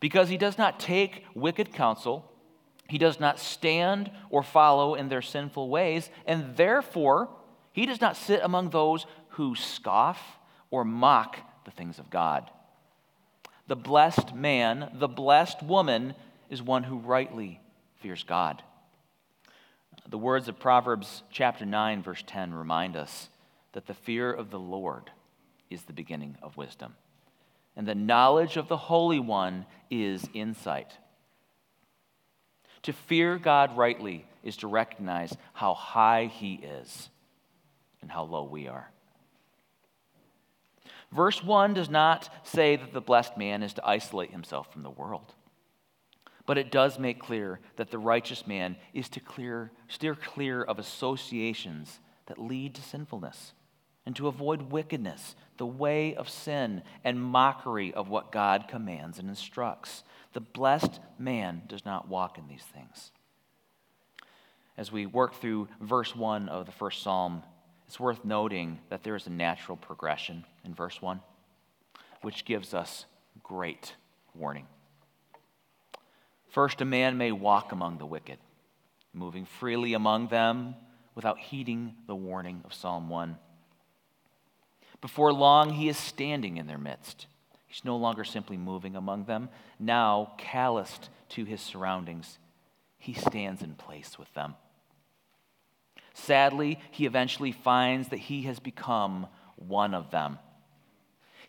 Because 0.01 0.27
he 0.27 0.37
does 0.37 0.57
not 0.57 0.77
take 0.77 1.23
wicked 1.33 1.71
counsel 1.71 2.33
he 2.87 2.97
does 2.97 3.19
not 3.19 3.39
stand 3.39 4.11
or 4.29 4.43
follow 4.43 4.95
in 4.95 5.09
their 5.09 5.21
sinful 5.21 5.69
ways, 5.69 6.09
and 6.25 6.55
therefore 6.55 7.29
he 7.71 7.85
does 7.85 8.01
not 8.01 8.17
sit 8.17 8.41
among 8.43 8.69
those 8.69 9.05
who 9.29 9.55
scoff 9.55 10.37
or 10.71 10.83
mock 10.83 11.37
the 11.65 11.71
things 11.71 11.99
of 11.99 12.09
God. 12.09 12.49
The 13.67 13.75
blessed 13.75 14.33
man, 14.33 14.91
the 14.93 15.07
blessed 15.07 15.61
woman, 15.61 16.15
is 16.49 16.61
one 16.61 16.83
who 16.83 16.97
rightly 16.97 17.59
fears 17.97 18.23
God. 18.23 18.63
The 20.07 20.17
words 20.17 20.47
of 20.47 20.57
Proverbs 20.57 21.23
chapter 21.29 21.65
9, 21.65 22.01
verse 22.01 22.23
10 22.25 22.53
remind 22.53 22.95
us 22.95 23.29
that 23.73 23.87
the 23.87 23.93
fear 23.93 24.31
of 24.31 24.49
the 24.49 24.59
Lord 24.59 25.11
is 25.69 25.83
the 25.83 25.93
beginning 25.93 26.37
of 26.41 26.55
wisdom, 26.55 26.95
and 27.75 27.85
the 27.85 27.95
knowledge 27.95 28.55
of 28.55 28.69
the 28.69 28.77
Holy 28.77 29.19
One 29.19 29.65
is 29.91 30.25
insight. 30.33 30.97
To 32.83 32.93
fear 32.93 33.37
God 33.37 33.75
rightly 33.77 34.25
is 34.43 34.57
to 34.57 34.67
recognize 34.67 35.35
how 35.53 35.73
high 35.73 36.25
He 36.25 36.55
is 36.55 37.09
and 38.01 38.11
how 38.11 38.23
low 38.23 38.43
we 38.43 38.67
are. 38.67 38.89
Verse 41.11 41.43
1 41.43 41.73
does 41.73 41.89
not 41.89 42.29
say 42.43 42.75
that 42.75 42.93
the 42.93 43.01
blessed 43.01 43.37
man 43.37 43.63
is 43.63 43.73
to 43.73 43.87
isolate 43.87 44.31
himself 44.31 44.71
from 44.71 44.83
the 44.83 44.89
world, 44.89 45.33
but 46.45 46.57
it 46.57 46.71
does 46.71 46.99
make 46.99 47.19
clear 47.19 47.59
that 47.77 47.91
the 47.91 47.97
righteous 47.97 48.45
man 48.45 48.75
is 48.93 49.07
to 49.09 49.19
clear, 49.19 49.71
steer 49.87 50.15
clear 50.15 50.61
of 50.61 50.79
associations 50.79 51.99
that 52.25 52.37
lead 52.37 52.75
to 52.75 52.81
sinfulness 52.81 53.53
and 54.05 54.15
to 54.15 54.27
avoid 54.27 54.71
wickedness, 54.71 55.35
the 55.57 55.65
way 55.65 56.15
of 56.15 56.29
sin, 56.29 56.81
and 57.03 57.21
mockery 57.21 57.93
of 57.93 58.09
what 58.09 58.31
God 58.31 58.65
commands 58.69 59.19
and 59.19 59.27
instructs. 59.27 60.03
The 60.37 60.41
blessed 60.41 60.99
man 61.17 61.63
does 61.67 61.83
not 61.83 62.09
walk 62.09 62.37
in 62.37 62.47
these 62.47 62.61
things. 62.61 63.11
As 64.77 64.91
we 64.91 65.07
work 65.07 65.33
through 65.33 65.67
verse 65.81 66.15
1 66.15 66.47
of 66.47 66.67
the 66.67 66.71
first 66.71 67.01
psalm, 67.01 67.41
it's 67.87 67.99
worth 67.99 68.23
noting 68.23 68.77
that 68.89 69.01
there 69.01 69.15
is 69.15 69.25
a 69.25 69.31
natural 69.31 69.77
progression 69.77 70.45
in 70.63 70.75
verse 70.75 71.01
1, 71.01 71.21
which 72.21 72.45
gives 72.45 72.75
us 72.75 73.07
great 73.41 73.95
warning. 74.35 74.67
First, 76.49 76.81
a 76.81 76.85
man 76.85 77.17
may 77.17 77.31
walk 77.31 77.71
among 77.71 77.97
the 77.97 78.05
wicked, 78.05 78.37
moving 79.13 79.43
freely 79.43 79.95
among 79.95 80.27
them 80.27 80.75
without 81.15 81.39
heeding 81.39 81.95
the 82.05 82.15
warning 82.15 82.61
of 82.63 82.75
Psalm 82.75 83.09
1. 83.09 83.39
Before 85.01 85.33
long, 85.33 85.73
he 85.73 85.89
is 85.89 85.97
standing 85.97 86.57
in 86.57 86.67
their 86.67 86.77
midst 86.77 87.25
He's 87.67 87.83
no 87.83 87.97
longer 87.97 88.23
simply 88.23 88.57
moving 88.57 88.95
among 88.95 89.25
them. 89.25 89.49
Now, 89.77 90.33
calloused 90.37 91.09
to 91.29 91.43
his 91.43 91.61
surroundings, 91.61 92.39
he 92.97 93.13
stands 93.13 93.61
in 93.61 93.75
place 93.75 94.17
with 94.17 94.33
them. 94.33 94.55
Sadly, 96.13 96.79
he 96.91 97.05
eventually 97.05 97.51
finds 97.51 98.07
that 98.09 98.17
he 98.19 98.43
has 98.43 98.59
become 98.59 99.27
one 99.55 99.93
of 99.93 100.09
them. 100.11 100.39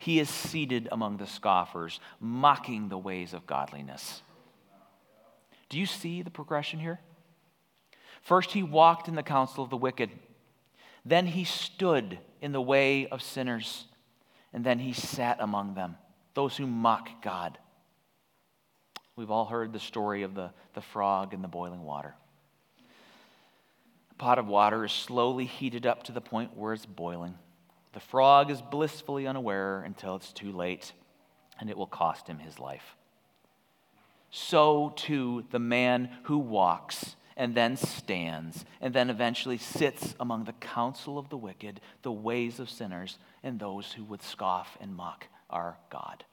He 0.00 0.18
is 0.18 0.28
seated 0.28 0.88
among 0.92 1.16
the 1.16 1.26
scoffers, 1.26 2.00
mocking 2.20 2.88
the 2.88 2.98
ways 2.98 3.32
of 3.32 3.46
godliness. 3.46 4.22
Do 5.68 5.78
you 5.78 5.86
see 5.86 6.22
the 6.22 6.30
progression 6.30 6.80
here? 6.80 7.00
First, 8.22 8.52
he 8.52 8.62
walked 8.62 9.08
in 9.08 9.14
the 9.14 9.22
counsel 9.22 9.64
of 9.64 9.70
the 9.70 9.76
wicked. 9.76 10.10
Then 11.04 11.26
he 11.26 11.44
stood 11.44 12.18
in 12.40 12.52
the 12.52 12.60
way 12.60 13.06
of 13.06 13.22
sinners. 13.22 13.86
And 14.52 14.64
then 14.64 14.78
he 14.78 14.92
sat 14.92 15.38
among 15.40 15.74
them 15.74 15.96
those 16.38 16.56
who 16.56 16.68
mock 16.68 17.20
God. 17.20 17.58
We've 19.16 19.32
all 19.32 19.46
heard 19.46 19.72
the 19.72 19.80
story 19.80 20.22
of 20.22 20.36
the, 20.36 20.52
the 20.72 20.80
frog 20.80 21.34
in 21.34 21.42
the 21.42 21.48
boiling 21.48 21.82
water. 21.82 22.14
A 24.12 24.14
pot 24.14 24.38
of 24.38 24.46
water 24.46 24.84
is 24.84 24.92
slowly 24.92 25.46
heated 25.46 25.84
up 25.84 26.04
to 26.04 26.12
the 26.12 26.20
point 26.20 26.56
where 26.56 26.74
it's 26.74 26.86
boiling. 26.86 27.34
The 27.92 27.98
frog 27.98 28.52
is 28.52 28.62
blissfully 28.62 29.26
unaware 29.26 29.82
until 29.82 30.14
it's 30.14 30.32
too 30.32 30.52
late, 30.52 30.92
and 31.58 31.68
it 31.68 31.76
will 31.76 31.88
cost 31.88 32.28
him 32.28 32.38
his 32.38 32.60
life. 32.60 32.94
So, 34.30 34.92
too, 34.94 35.44
the 35.50 35.58
man 35.58 36.08
who 36.22 36.38
walks 36.38 37.16
and 37.36 37.56
then 37.56 37.76
stands 37.76 38.64
and 38.80 38.94
then 38.94 39.10
eventually 39.10 39.58
sits 39.58 40.14
among 40.20 40.44
the 40.44 40.52
counsel 40.52 41.18
of 41.18 41.30
the 41.30 41.36
wicked, 41.36 41.80
the 42.02 42.12
ways 42.12 42.60
of 42.60 42.70
sinners, 42.70 43.18
and 43.42 43.58
those 43.58 43.94
who 43.94 44.04
would 44.04 44.22
scoff 44.22 44.78
and 44.80 44.94
mock 44.94 45.26
our 45.50 45.76
God. 45.90 46.24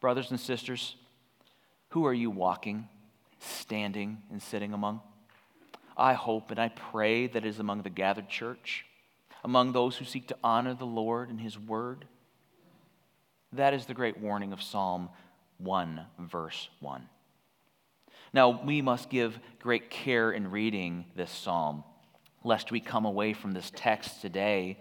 Brothers 0.00 0.30
and 0.30 0.38
sisters, 0.38 0.96
who 1.90 2.06
are 2.06 2.14
you 2.14 2.30
walking, 2.30 2.88
standing, 3.38 4.18
and 4.30 4.42
sitting 4.42 4.72
among? 4.72 5.00
I 5.96 6.12
hope 6.12 6.50
and 6.50 6.60
I 6.60 6.68
pray 6.68 7.26
that 7.26 7.44
it 7.44 7.48
is 7.48 7.58
among 7.58 7.82
the 7.82 7.90
gathered 7.90 8.28
church, 8.28 8.84
among 9.42 9.72
those 9.72 9.96
who 9.96 10.04
seek 10.04 10.28
to 10.28 10.36
honor 10.44 10.74
the 10.74 10.84
Lord 10.84 11.30
and 11.30 11.40
His 11.40 11.58
word. 11.58 12.04
That 13.52 13.72
is 13.72 13.86
the 13.86 13.94
great 13.94 14.18
warning 14.18 14.52
of 14.52 14.62
Psalm 14.62 15.08
1, 15.58 16.00
verse 16.18 16.68
1. 16.80 17.08
Now, 18.32 18.62
we 18.62 18.82
must 18.82 19.08
give 19.08 19.38
great 19.60 19.88
care 19.88 20.30
in 20.30 20.50
reading 20.50 21.06
this 21.14 21.30
psalm, 21.30 21.84
lest 22.44 22.70
we 22.70 22.80
come 22.80 23.06
away 23.06 23.32
from 23.32 23.52
this 23.52 23.72
text 23.74 24.20
today 24.20 24.78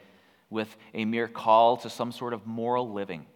with 0.55 0.75
a 0.93 1.05
mere 1.05 1.27
call 1.27 1.77
to 1.77 1.89
some 1.89 2.11
sort 2.11 2.33
of 2.33 2.47
moral 2.47 2.91
living. 2.91 3.27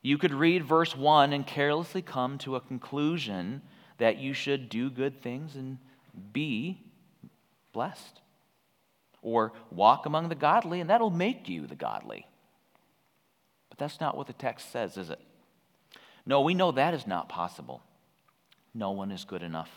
You 0.00 0.16
could 0.16 0.32
read 0.32 0.64
verse 0.64 0.96
1 0.96 1.34
and 1.34 1.46
carelessly 1.46 2.00
come 2.00 2.38
to 2.38 2.56
a 2.56 2.60
conclusion 2.60 3.60
that 3.98 4.16
you 4.16 4.32
should 4.32 4.70
do 4.70 4.88
good 4.88 5.20
things 5.20 5.56
and 5.56 5.76
be 6.32 6.82
blessed 7.72 8.20
or 9.20 9.52
walk 9.70 10.06
among 10.06 10.30
the 10.30 10.34
godly, 10.34 10.80
and 10.80 10.88
that'll 10.88 11.10
make 11.10 11.48
you 11.48 11.66
the 11.66 11.74
godly. 11.74 12.26
But 13.68 13.78
that's 13.78 14.00
not 14.00 14.16
what 14.16 14.26
the 14.26 14.32
text 14.32 14.72
says, 14.72 14.96
is 14.96 15.10
it? 15.10 15.20
No, 16.24 16.40
we 16.40 16.54
know 16.54 16.72
that 16.72 16.94
is 16.94 17.06
not 17.06 17.28
possible. 17.28 17.82
No 18.72 18.92
one 18.92 19.10
is 19.10 19.24
good 19.24 19.42
enough. 19.42 19.70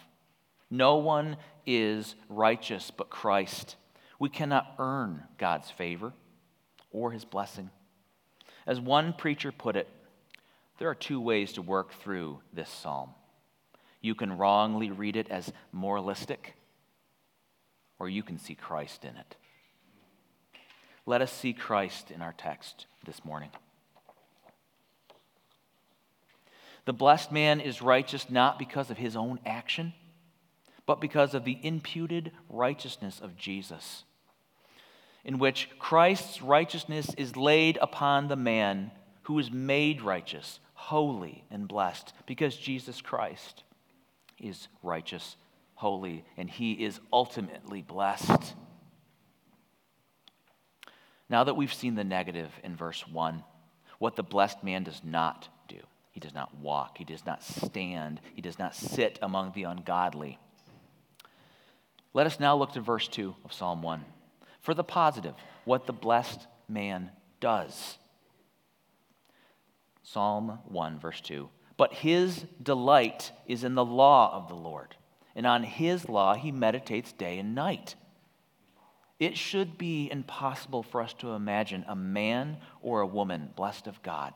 No 0.70 0.98
one 0.98 1.38
is 1.66 2.16
righteous 2.30 2.92
but 2.92 3.10
Christ. 3.10 3.76
We 4.24 4.30
cannot 4.30 4.76
earn 4.80 5.22
God's 5.38 5.70
favor 5.70 6.14
or 6.92 7.12
his 7.12 7.26
blessing. 7.26 7.70
As 8.66 8.80
one 8.80 9.12
preacher 9.12 9.52
put 9.52 9.76
it, 9.76 9.86
there 10.80 10.88
are 10.88 10.96
two 10.96 11.20
ways 11.20 11.52
to 11.52 11.62
work 11.62 11.92
through 11.96 12.40
this 12.54 12.70
psalm. 12.70 13.10
You 14.00 14.16
can 14.16 14.38
wrongly 14.38 14.92
read 14.92 15.18
it 15.18 15.30
as 15.30 15.52
moralistic, 15.74 16.54
or 18.00 18.08
you 18.08 18.24
can 18.24 18.38
see 18.38 18.56
Christ 18.56 19.04
in 19.04 19.18
it. 19.18 19.36
Let 21.06 21.22
us 21.22 21.30
see 21.30 21.52
Christ 21.52 22.10
in 22.10 22.22
our 22.22 22.32
text 22.38 22.86
this 23.06 23.26
morning. 23.26 23.50
The 26.86 26.94
blessed 26.94 27.30
man 27.30 27.60
is 27.60 27.82
righteous 27.82 28.30
not 28.30 28.58
because 28.58 28.90
of 28.90 28.96
his 28.96 29.18
own 29.18 29.42
action, 29.46 29.92
but 30.86 31.02
because 31.02 31.34
of 31.34 31.44
the 31.44 31.60
imputed 31.62 32.32
righteousness 32.48 33.20
of 33.20 33.36
Jesus, 33.36 34.06
in 35.26 35.40
which 35.40 35.70
Christ's 35.80 36.42
righteousness 36.42 37.14
is 37.18 37.36
laid 37.36 37.78
upon 37.82 38.28
the 38.28 38.36
man 38.36 38.92
who 39.24 39.40
is 39.40 39.52
made 39.52 40.02
righteous, 40.02 40.60
holy, 40.74 41.46
and 41.50 41.68
blessed, 41.68 42.14
because 42.26 42.56
Jesus 42.58 43.02
Christ 43.02 43.64
is 44.40 44.68
righteous, 44.82 45.38
holy, 45.76 46.26
and 46.36 46.50
he 46.50 46.74
is 46.74 47.00
ultimately 47.12 47.82
blessed. 47.82 48.54
Now 51.30 51.46
that 51.46 51.56
we've 51.56 51.74
seen 51.74 51.96
the 51.96 52.04
negative 52.04 52.52
in 52.64 52.76
verse 52.76 53.08
1, 53.08 53.44
what 53.98 54.16
the 54.16 54.24
blessed 54.24 54.64
man 54.64 54.84
does 54.84 55.02
not 55.04 55.48
do. 55.70 55.78
He 56.12 56.20
does 56.20 56.34
not 56.34 56.56
walk. 56.58 56.98
He 56.98 57.06
does 57.06 57.26
not 57.26 57.42
stand. 57.44 58.20
He 58.36 58.42
does 58.42 58.60
not 58.60 58.76
sit 58.76 59.18
among 59.22 59.54
the 59.54 59.64
ungodly. 59.64 60.38
Let 62.14 62.28
us 62.28 62.40
now 62.40 62.56
look 62.56 62.74
to 62.74 62.82
verse 62.82 63.08
2 63.08 63.34
of 63.46 63.54
Psalm 63.54 63.82
1. 63.82 64.04
For 64.64 64.74
the 64.74 64.84
positive, 64.84 65.36
what 65.66 65.86
the 65.86 65.94
blessed 65.94 66.48
man 66.68 67.12
does. 67.40 67.98
Psalm 70.02 70.60
1, 70.66 71.00
verse 71.00 71.20
2. 71.22 71.50
But 71.76 71.94
his 71.94 72.46
delight 72.62 73.32
is 73.46 73.66
in 73.66 73.76
the 73.76 73.86
law 73.86 74.34
of 74.34 74.48
the 74.48 74.56
Lord, 74.56 74.96
and 75.36 75.46
on 75.46 75.64
his 75.64 76.08
law 76.08 76.34
he 76.34 76.52
meditates 76.52 77.12
day 77.12 77.40
and 77.40 77.54
night. 77.54 77.96
It 79.20 79.38
should 79.38 79.78
be 79.78 80.10
impossible 80.10 80.82
for 80.82 81.02
us 81.02 81.14
to 81.16 81.32
imagine 81.32 81.84
a 81.88 81.96
man 81.96 82.58
or 82.82 83.02
a 83.02 83.08
woman 83.08 83.50
blessed 83.56 83.88
of 83.88 84.02
God 84.02 84.34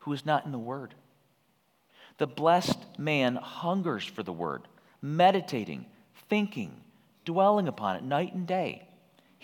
who 0.00 0.12
is 0.12 0.26
not 0.26 0.44
in 0.44 0.52
the 0.52 0.58
Word. 0.58 0.94
The 2.18 2.26
blessed 2.26 2.98
man 2.98 3.36
hungers 3.36 4.04
for 4.04 4.22
the 4.22 4.32
Word, 4.32 4.68
meditating, 5.00 5.86
thinking, 6.28 6.82
dwelling 7.24 7.68
upon 7.68 7.96
it 7.96 8.02
night 8.02 8.34
and 8.34 8.46
day. 8.46 8.85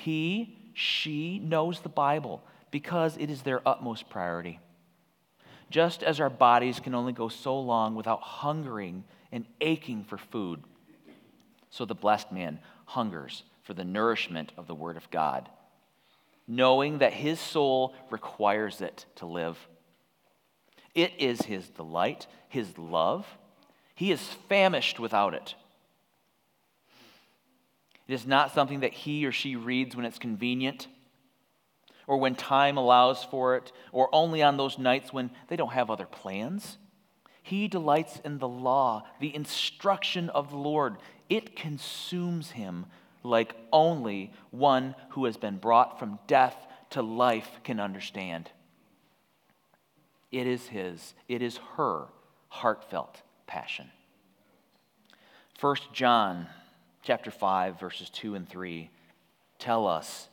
He, 0.02 0.58
she 0.74 1.38
knows 1.38 1.78
the 1.78 1.88
Bible 1.88 2.42
because 2.72 3.16
it 3.18 3.30
is 3.30 3.42
their 3.42 3.66
utmost 3.66 4.10
priority. 4.10 4.58
Just 5.70 6.02
as 6.02 6.18
our 6.18 6.28
bodies 6.28 6.80
can 6.80 6.92
only 6.92 7.12
go 7.12 7.28
so 7.28 7.60
long 7.60 7.94
without 7.94 8.20
hungering 8.20 9.04
and 9.30 9.46
aching 9.60 10.02
for 10.02 10.18
food, 10.18 10.64
so 11.70 11.84
the 11.84 11.94
blessed 11.94 12.32
man 12.32 12.58
hungers 12.84 13.44
for 13.62 13.74
the 13.74 13.84
nourishment 13.84 14.50
of 14.56 14.66
the 14.66 14.74
Word 14.74 14.96
of 14.96 15.08
God, 15.12 15.48
knowing 16.48 16.98
that 16.98 17.12
his 17.12 17.38
soul 17.38 17.94
requires 18.10 18.80
it 18.80 19.06
to 19.16 19.26
live. 19.26 19.56
It 20.96 21.12
is 21.18 21.42
his 21.42 21.68
delight, 21.68 22.26
his 22.48 22.76
love. 22.76 23.24
He 23.94 24.10
is 24.10 24.20
famished 24.48 24.98
without 24.98 25.32
it. 25.32 25.54
It 28.12 28.16
is 28.16 28.26
not 28.26 28.52
something 28.52 28.80
that 28.80 28.92
he 28.92 29.24
or 29.24 29.32
she 29.32 29.56
reads 29.56 29.96
when 29.96 30.04
it's 30.04 30.18
convenient 30.18 30.86
or 32.06 32.18
when 32.18 32.34
time 32.34 32.76
allows 32.76 33.24
for 33.24 33.56
it 33.56 33.72
or 33.90 34.14
only 34.14 34.42
on 34.42 34.58
those 34.58 34.78
nights 34.78 35.14
when 35.14 35.30
they 35.48 35.56
don't 35.56 35.72
have 35.72 35.90
other 35.90 36.04
plans. 36.04 36.76
He 37.42 37.68
delights 37.68 38.20
in 38.22 38.36
the 38.36 38.46
law, 38.46 39.04
the 39.18 39.34
instruction 39.34 40.28
of 40.28 40.50
the 40.50 40.58
Lord. 40.58 40.98
It 41.30 41.56
consumes 41.56 42.50
him 42.50 42.84
like 43.22 43.56
only 43.72 44.34
one 44.50 44.94
who 45.12 45.24
has 45.24 45.38
been 45.38 45.56
brought 45.56 45.98
from 45.98 46.18
death 46.26 46.66
to 46.90 47.00
life 47.00 47.60
can 47.64 47.80
understand. 47.80 48.50
It 50.30 50.46
is 50.46 50.66
his, 50.66 51.14
it 51.28 51.40
is 51.40 51.58
her 51.78 52.08
heartfelt 52.48 53.22
passion. 53.46 53.90
1 55.58 55.76
John 55.94 56.48
chapter 57.02 57.30
5 57.30 57.80
verses 57.80 58.08
2 58.10 58.34
and 58.34 58.48
3 58.48 58.90
tell 59.58 59.86
us 59.86 60.28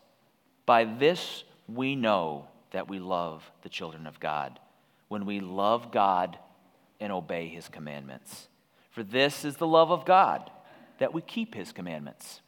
by 0.66 0.86
this 0.86 1.44
we 1.68 1.96
know 1.96 2.48
that 2.72 2.88
we 2.88 3.00
love 3.00 3.50
the 3.64 3.70
children 3.70 4.06
of 4.06 4.20
God 4.20 4.60
when 5.08 5.26
we 5.26 5.40
love 5.40 5.92
God 5.92 6.38
and 7.00 7.12
obey 7.12 7.48
his 7.48 7.68
commandments. 7.68 8.48
For 8.92 9.04
this 9.04 9.44
is 9.44 9.58
the 9.58 9.68
love 9.68 9.92
of 9.92 10.06
God 10.06 10.50
that 11.00 11.14
we 11.14 11.22
keep 11.22 11.56
his 11.56 11.72
commandments 11.72 12.42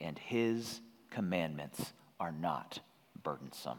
and 0.00 0.18
his 0.18 0.80
commandments 1.10 1.92
are 2.18 2.32
not 2.32 2.78
burdensome. 3.22 3.78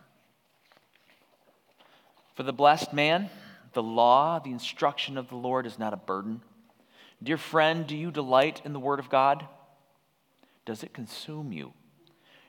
For 2.36 2.44
the 2.44 2.54
blessed 2.54 2.94
man, 2.94 3.30
the 3.74 3.84
law, 3.84 4.40
the 4.40 4.52
instruction 4.52 5.18
of 5.18 5.30
the 5.30 5.36
Lord 5.36 5.66
is 5.66 5.80
not 5.80 5.94
a 5.94 5.98
burden. 5.98 6.42
Dear 7.24 7.38
friend, 7.38 7.88
do 7.88 7.96
you 7.96 8.12
delight 8.12 8.62
in 8.66 8.74
the 8.74 8.80
Word 8.80 9.00
of 9.00 9.10
God? 9.10 9.48
Does 10.66 10.84
it 10.84 10.94
consume 10.94 11.52
you? 11.52 11.74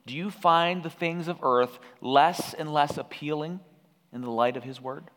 Do 0.07 0.15
you 0.15 0.31
find 0.31 0.83
the 0.83 0.91
things 0.91 1.29
of 1.29 1.43
earth 1.43 1.79
less 2.01 2.55
and 2.55 2.73
less 2.73 2.97
appealing 2.97 3.61
in 4.13 4.21
the 4.21 4.31
light 4.31 4.57
of 4.57 4.65
His 4.65 4.81
Word? 4.81 5.11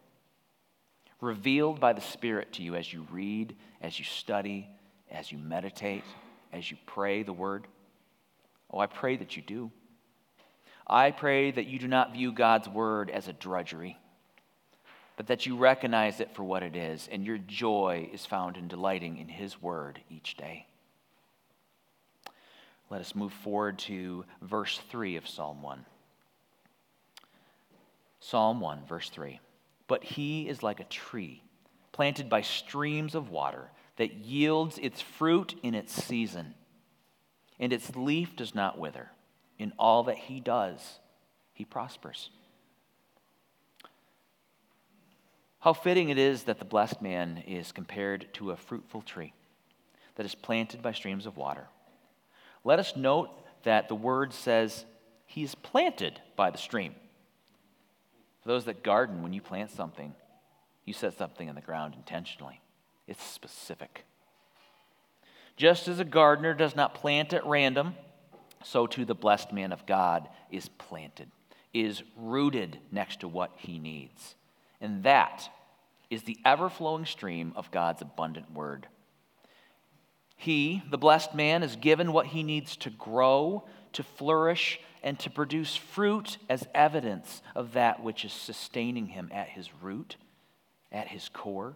Revealed 1.22 1.80
by 1.80 1.94
the 1.94 2.02
Spirit 2.02 2.54
to 2.54 2.64
you 2.64 2.76
as 2.76 2.92
you 2.92 3.06
read, 3.12 3.56
as 3.82 4.00
you 4.00 4.06
study, 4.06 4.70
as 5.12 5.32
you 5.32 5.38
meditate, 5.38 6.04
as 6.54 6.70
you 6.72 6.78
pray 6.86 7.24
the 7.24 7.34
Word? 7.34 7.68
Oh, 8.72 8.80
I 8.80 8.88
pray 8.88 9.18
that 9.18 9.36
you 9.36 9.42
do. 9.42 9.72
I 10.88 11.12
pray 11.12 11.52
that 11.52 11.68
you 11.68 11.80
do 11.80 11.88
not 11.88 12.14
view 12.14 12.32
God's 12.32 12.70
Word 12.70 13.10
as 13.10 13.28
a 13.28 13.34
drudgery 13.34 13.98
but 15.19 15.27
that 15.27 15.45
you 15.45 15.58
recognize 15.58 16.21
it 16.21 16.34
for 16.34 16.45
what 16.45 16.63
it 16.63 16.77
is, 16.77 17.10
and 17.12 17.25
your 17.25 17.38
joy 17.39 18.10
is 18.13 18.25
found 18.25 18.55
in 18.55 18.69
delighting 18.69 19.17
in 19.17 19.27
His 19.27 19.62
word 19.62 19.99
each 20.10 20.38
day. 20.38 20.65
Let 22.89 23.01
us 23.01 23.13
move 23.13 23.34
forward 23.34 23.79
to 23.79 24.23
verse 24.41 24.79
3 24.89 25.17
of 25.17 25.27
Psalm 25.27 25.62
1. 25.62 25.86
Psalm 28.21 28.62
1, 28.62 28.86
verse 28.88 29.10
3. 29.10 29.41
But 29.88 30.05
he 30.05 30.47
is 30.47 30.63
like 30.63 30.79
a 30.79 30.86
tree 30.86 31.43
planted 31.91 32.29
by 32.29 32.41
streams 32.41 33.13
of 33.13 33.29
water 33.29 33.71
that 33.97 34.13
yields 34.13 34.77
its 34.77 35.01
fruit 35.01 35.53
in 35.62 35.75
its 35.75 35.91
season, 35.91 36.53
and 37.60 37.73
its 37.73 37.93
leaf 37.93 38.38
does 38.38 38.55
not 38.55 38.79
wither. 38.79 39.10
In 39.58 39.73
all 39.77 40.03
that 40.03 40.17
he 40.17 40.39
does, 40.39 40.99
he 41.51 41.65
prospers. 41.65 42.29
How 45.60 45.74
fitting 45.74 46.10
it 46.10 46.17
is 46.17 46.43
that 46.43 46.60
the 46.60 46.65
blessed 46.65 47.02
man 47.02 47.43
is 47.45 47.72
compared 47.72 48.34
to 48.36 48.52
a 48.52 48.56
fruitful 48.56 49.02
tree 49.02 49.34
that 50.15 50.26
is 50.26 50.36
planted 50.36 50.82
by 50.82 50.93
streams 50.93 51.26
of 51.26 51.38
water. 51.38 51.67
Let 52.63 52.80
us 52.80 52.95
note 52.95 53.30
that 53.63 53.89
the 53.89 53.95
word 53.95 54.34
says 54.34 54.86
he 55.26 55.43
is 55.43 55.56
planted 55.56 56.19
by 56.36 56.50
the 56.50 56.58
stream. 56.58 56.95
For 58.41 58.50
those 58.50 58.65
that 58.65 58.84
garden, 58.84 59.22
when 59.22 59.34
you 59.34 59.41
plant 59.41 59.72
something, 59.72 60.13
you 60.86 60.93
set 60.93 61.17
something 61.17 61.48
in 61.48 61.56
the 61.56 61.62
ground 61.62 61.93
intentionally, 61.95 62.62
it's 63.06 63.24
specific. 63.24 64.06
Just 65.58 65.89
as 65.89 66.00
a 66.00 66.06
gardener 66.06 66.54
does 66.54 66.76
not 66.76 66.95
plant 66.95 67.34
at 67.34 67.45
random, 67.45 67.95
so 68.63 68.88
too 68.88 69.04
the 69.04 69.13
blessed 69.13 69.52
man 69.52 69.74
of 69.74 69.86
God 69.86 70.30
is 70.50 70.69
planted, 70.69 71.30
is 71.74 72.02
rooted 72.15 72.80
next 72.91 73.19
to 73.19 73.28
what 73.28 73.52
he 73.58 73.78
needs. 73.78 74.36
And 74.82 75.04
that 75.04 75.50
is 76.10 76.24
the 76.24 76.38
ever 76.46 76.70
flowing 76.70 77.06
stream 77.06 77.54
of 77.56 77.72
God's 77.72 78.02
abundant 78.02 78.52
word. 78.52 78.88
He, 80.36 80.82
the 80.89 80.98
blessed 80.98 81.36
man, 81.36 81.63
is 81.63 81.76
given 81.76 82.13
what 82.13 82.28
he 82.28 82.44
needs 82.44 82.78
to 82.78 82.89
grow, 82.89 83.65
to 83.94 84.04
flourish, 84.04 84.80
and 85.04 85.20
to 85.20 85.30
produce 85.30 85.76
fruit 85.76 86.38
as 86.50 86.68
evidence 86.74 87.42
of 87.56 87.74
that 87.74 88.02
which 88.02 88.24
is 88.24 88.34
sustaining 88.34 89.08
him 89.08 89.30
at 89.34 89.50
his 89.50 89.70
root, 89.82 90.15
at 90.92 91.10
his 91.10 91.30
core. 91.30 91.76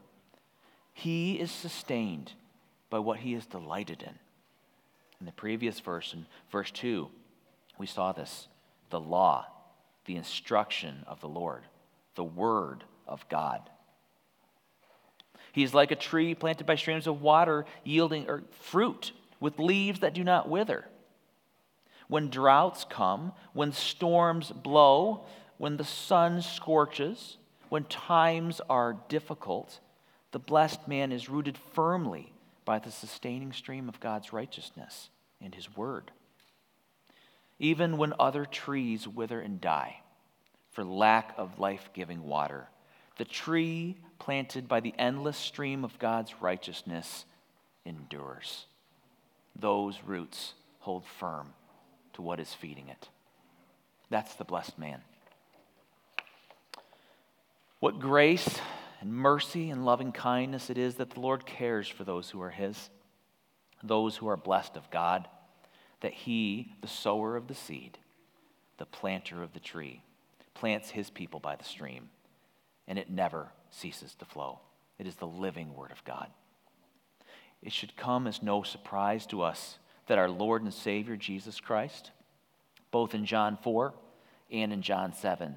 He 0.94 1.40
is 1.40 1.52
sustained 1.52 2.34
by 2.90 3.00
what 3.00 3.20
he 3.20 3.34
is 3.34 3.46
delighted 3.46 4.02
in. 4.02 4.18
In 5.20 5.26
the 5.26 5.32
previous 5.32 5.80
verse, 5.80 6.14
in 6.14 6.26
verse 6.52 6.72
2, 6.72 7.10
We 7.78 7.88
saw 7.88 8.12
this 8.12 8.48
the 8.90 9.00
law, 9.00 9.46
the 10.06 10.16
instruction 10.16 11.04
of 11.08 11.20
the 11.20 11.30
Lord, 11.30 11.64
the 12.16 12.24
word 12.24 12.84
of 13.08 13.28
God. 13.30 13.70
He 15.52 15.64
is 15.64 15.74
like 15.74 15.92
a 15.92 15.96
tree 15.96 16.34
planted 16.34 16.66
by 16.66 16.76
streams 16.76 17.08
of 17.08 17.22
water, 17.22 17.66
yielding 17.84 18.28
fruit 18.62 19.12
with 19.40 19.60
leaves 19.60 20.00
that 20.00 20.14
do 20.14 20.24
not 20.24 20.50
wither. 20.50 20.88
When 22.08 22.30
droughts 22.30 22.86
come, 22.90 23.34
when 23.54 23.72
storms 23.72 24.52
blow, 24.52 25.26
when 25.58 25.78
the 25.78 25.84
sun 25.84 26.42
scorches, 26.42 27.38
when 27.70 27.84
times 27.86 28.62
are 28.70 28.98
difficult, 29.10 29.80
the 30.32 30.40
blessed 30.40 30.88
man 30.88 31.12
is 31.12 31.30
rooted 31.30 31.58
firmly 31.74 32.34
by 32.66 32.80
the 32.80 32.92
sustaining 32.92 33.54
stream 33.54 33.88
of 33.88 34.00
God's 34.00 34.34
righteousness 34.34 35.10
and 35.42 35.54
his 35.54 35.76
word. 35.76 36.12
Even 37.60 37.98
when 37.98 38.14
other 38.20 38.46
trees 38.46 39.08
wither 39.08 39.40
and 39.40 39.62
die 39.62 40.02
for 40.72 40.84
lack 40.84 41.34
of 41.38 41.60
life 41.60 41.90
giving 41.94 42.24
water, 42.24 42.68
the 43.18 43.26
tree 43.26 43.98
planted 44.20 44.68
by 44.68 44.80
the 44.80 44.94
endless 44.98 45.38
stream 45.38 45.84
of 45.84 46.00
God's 46.00 46.42
righteousness 46.42 47.26
endures. 47.86 48.66
Those 49.56 50.00
roots 50.06 50.54
hold 50.80 51.06
firm 51.06 51.54
to 52.14 52.22
what 52.22 52.40
is 52.40 52.54
feeding 52.54 52.90
it. 52.90 53.10
That's 54.10 54.36
the 54.36 54.44
blessed 54.44 54.78
man. 54.78 55.02
What 57.80 58.00
grace 58.00 58.60
and 59.02 59.14
mercy 59.14 59.70
and 59.70 59.86
loving 59.86 60.12
kindness 60.12 60.70
it 60.70 60.78
is 60.78 60.96
that 60.96 61.10
the 61.12 61.20
Lord 61.20 61.46
cares 61.46 61.88
for 61.88 62.06
those 62.06 62.30
who 62.30 62.42
are 62.42 62.50
His, 62.50 62.90
those 63.84 64.16
who 64.16 64.28
are 64.30 64.38
blessed 64.38 64.78
of 64.78 64.90
God, 64.90 65.28
that 66.00 66.14
He, 66.14 66.72
the 66.82 66.88
sower 66.88 67.36
of 67.36 67.48
the 67.48 67.56
seed, 67.56 67.98
the 68.78 68.86
planter 68.86 69.44
of 69.44 69.54
the 69.54 69.60
tree, 69.60 70.02
plants 70.54 70.90
His 70.90 71.10
people 71.10 71.40
by 71.40 71.56
the 71.56 71.64
stream, 71.66 72.10
and 72.88 73.00
it 73.00 73.10
never 73.10 73.50
ceases 73.72 74.16
to 74.16 74.26
flow. 74.26 74.60
It 75.00 75.08
is 75.08 75.16
the 75.16 75.28
living 75.28 75.76
Word 75.76 75.92
of 75.92 76.04
God. 76.04 76.28
It 77.62 77.72
should 77.72 77.96
come 77.96 78.28
as 78.28 78.44
no 78.44 78.64
surprise 78.64 79.26
to 79.28 79.42
us 79.42 79.78
that 80.08 80.18
our 80.18 80.30
Lord 80.30 80.62
and 80.64 80.74
Savior 80.74 81.16
Jesus 81.16 81.60
Christ, 81.60 82.12
both 82.92 83.16
in 83.16 83.26
John 83.26 83.58
4 83.64 83.94
and 84.52 84.74
in 84.74 84.82
John 84.82 85.14
7, 85.14 85.56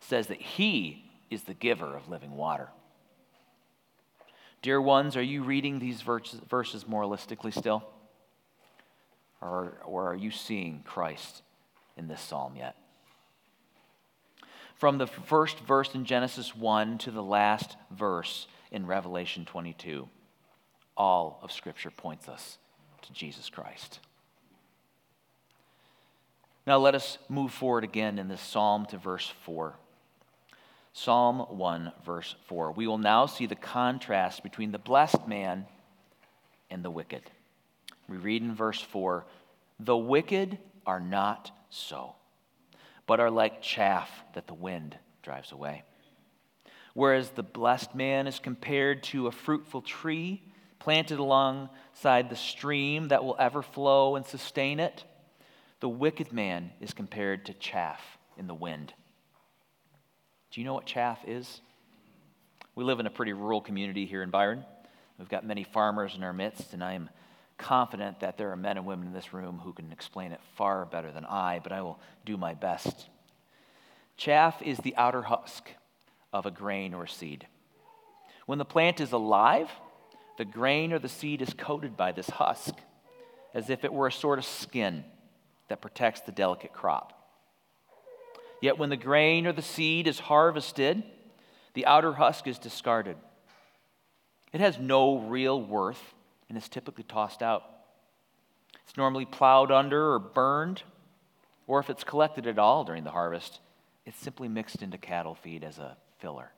says 0.00 0.26
that 0.26 0.40
He 0.40 1.10
is 1.30 1.42
the 1.42 1.54
giver 1.54 1.96
of 1.96 2.08
living 2.08 2.36
water. 2.36 2.68
Dear 4.62 4.80
ones, 4.80 5.16
are 5.16 5.22
you 5.22 5.42
reading 5.42 5.78
these 5.78 6.02
verses 6.02 6.84
moralistically 6.84 7.56
still? 7.56 7.82
Or, 9.40 9.78
or 9.86 10.10
are 10.10 10.16
you 10.16 10.30
seeing 10.30 10.82
Christ 10.84 11.42
in 11.96 12.08
this 12.08 12.20
psalm 12.20 12.56
yet? 12.56 12.76
From 14.80 14.96
the 14.96 15.06
first 15.06 15.60
verse 15.60 15.94
in 15.94 16.06
Genesis 16.06 16.56
1 16.56 16.96
to 16.98 17.10
the 17.10 17.22
last 17.22 17.76
verse 17.90 18.46
in 18.72 18.86
Revelation 18.86 19.44
22, 19.44 20.08
all 20.96 21.38
of 21.42 21.52
Scripture 21.52 21.90
points 21.90 22.30
us 22.30 22.56
to 23.02 23.12
Jesus 23.12 23.50
Christ. 23.50 24.00
Now 26.66 26.78
let 26.78 26.94
us 26.94 27.18
move 27.28 27.52
forward 27.52 27.84
again 27.84 28.18
in 28.18 28.28
this 28.28 28.40
psalm 28.40 28.86
to 28.86 28.96
verse 28.96 29.30
4. 29.44 29.74
Psalm 30.94 31.40
1, 31.40 31.92
verse 32.06 32.34
4. 32.46 32.72
We 32.72 32.86
will 32.86 32.96
now 32.96 33.26
see 33.26 33.44
the 33.44 33.54
contrast 33.56 34.42
between 34.42 34.72
the 34.72 34.78
blessed 34.78 35.28
man 35.28 35.66
and 36.70 36.82
the 36.82 36.90
wicked. 36.90 37.24
We 38.08 38.16
read 38.16 38.40
in 38.40 38.54
verse 38.54 38.80
4 38.80 39.26
The 39.78 39.98
wicked 39.98 40.56
are 40.86 41.00
not 41.00 41.50
so, 41.68 42.14
but 43.10 43.18
are 43.18 43.28
like 43.28 43.60
chaff 43.60 44.08
that 44.34 44.46
the 44.46 44.54
wind 44.54 44.96
drives 45.24 45.50
away. 45.50 45.82
Whereas 46.94 47.30
the 47.30 47.42
blessed 47.42 47.92
man 47.92 48.28
is 48.28 48.38
compared 48.38 49.02
to 49.02 49.26
a 49.26 49.32
fruitful 49.32 49.82
tree 49.82 50.44
planted 50.78 51.18
alongside 51.18 52.30
the 52.30 52.36
stream 52.36 53.08
that 53.08 53.24
will 53.24 53.34
ever 53.36 53.62
flow 53.62 54.14
and 54.14 54.24
sustain 54.24 54.78
it, 54.78 55.02
the 55.80 55.88
wicked 55.88 56.32
man 56.32 56.70
is 56.80 56.94
compared 56.94 57.46
to 57.46 57.54
chaff 57.54 58.00
in 58.38 58.46
the 58.46 58.54
wind. 58.54 58.94
Do 60.52 60.60
you 60.60 60.64
know 60.64 60.74
what 60.74 60.86
chaff 60.86 61.18
is? 61.26 61.62
We 62.76 62.84
live 62.84 63.00
in 63.00 63.06
a 63.06 63.10
pretty 63.10 63.32
rural 63.32 63.60
community 63.60 64.06
here 64.06 64.22
in 64.22 64.30
Byron. 64.30 64.64
We've 65.18 65.28
got 65.28 65.44
many 65.44 65.64
farmers 65.64 66.14
in 66.14 66.22
our 66.22 66.32
midst, 66.32 66.74
and 66.74 66.84
I 66.84 66.92
am 66.92 67.10
confident 67.60 68.20
that 68.20 68.38
there 68.38 68.50
are 68.50 68.56
men 68.56 68.76
and 68.76 68.86
women 68.86 69.06
in 69.06 69.12
this 69.12 69.32
room 69.32 69.60
who 69.62 69.72
can 69.72 69.92
explain 69.92 70.32
it 70.32 70.40
far 70.56 70.86
better 70.86 71.12
than 71.12 71.24
I, 71.24 71.60
but 71.62 71.72
I 71.72 71.82
will 71.82 72.00
do 72.24 72.36
my 72.36 72.54
best. 72.54 73.08
Chaff 74.16 74.60
is 74.62 74.78
the 74.78 74.96
outer 74.96 75.22
husk 75.22 75.70
of 76.32 76.46
a 76.46 76.50
grain 76.50 76.94
or 76.94 77.06
seed. 77.06 77.46
When 78.46 78.58
the 78.58 78.64
plant 78.64 79.00
is 79.00 79.12
alive, 79.12 79.70
the 80.38 80.44
grain 80.44 80.92
or 80.92 80.98
the 80.98 81.08
seed 81.08 81.42
is 81.42 81.54
coated 81.54 81.96
by 81.96 82.12
this 82.12 82.30
husk, 82.30 82.74
as 83.54 83.70
if 83.70 83.84
it 83.84 83.92
were 83.92 84.06
a 84.06 84.12
sort 84.12 84.38
of 84.38 84.44
skin 84.44 85.04
that 85.68 85.82
protects 85.82 86.22
the 86.22 86.32
delicate 86.32 86.72
crop. 86.72 87.12
Yet 88.60 88.78
when 88.78 88.90
the 88.90 88.96
grain 88.96 89.46
or 89.46 89.52
the 89.52 89.62
seed 89.62 90.06
is 90.06 90.18
harvested, 90.18 91.02
the 91.74 91.86
outer 91.86 92.14
husk 92.14 92.46
is 92.46 92.58
discarded. 92.58 93.16
It 94.52 94.60
has 94.60 94.78
no 94.78 95.18
real 95.18 95.62
worth 95.62 96.14
and 96.50 96.58
is 96.58 96.68
typically 96.68 97.04
tossed 97.04 97.42
out. 97.42 97.62
It's 98.84 98.96
normally 98.96 99.24
plowed 99.24 99.70
under 99.70 100.12
or 100.12 100.18
burned, 100.18 100.82
or 101.66 101.78
if 101.78 101.88
it's 101.88 102.04
collected 102.04 102.46
at 102.46 102.58
all 102.58 102.84
during 102.84 103.04
the 103.04 103.12
harvest, 103.12 103.60
it's 104.04 104.18
simply 104.18 104.48
mixed 104.48 104.82
into 104.82 104.98
cattle 104.98 105.36
feed 105.36 105.62
as 105.62 105.78
a 105.78 105.96
filler. 106.18 106.50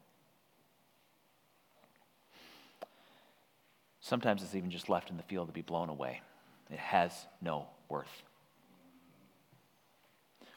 Sometimes 4.00 4.42
it's 4.42 4.54
even 4.54 4.70
just 4.70 4.88
left 4.88 5.10
in 5.10 5.18
the 5.18 5.22
field 5.22 5.48
to 5.48 5.52
be 5.52 5.62
blown 5.62 5.90
away. 5.90 6.22
It 6.70 6.78
has 6.78 7.12
no 7.42 7.66
worth. 7.88 8.22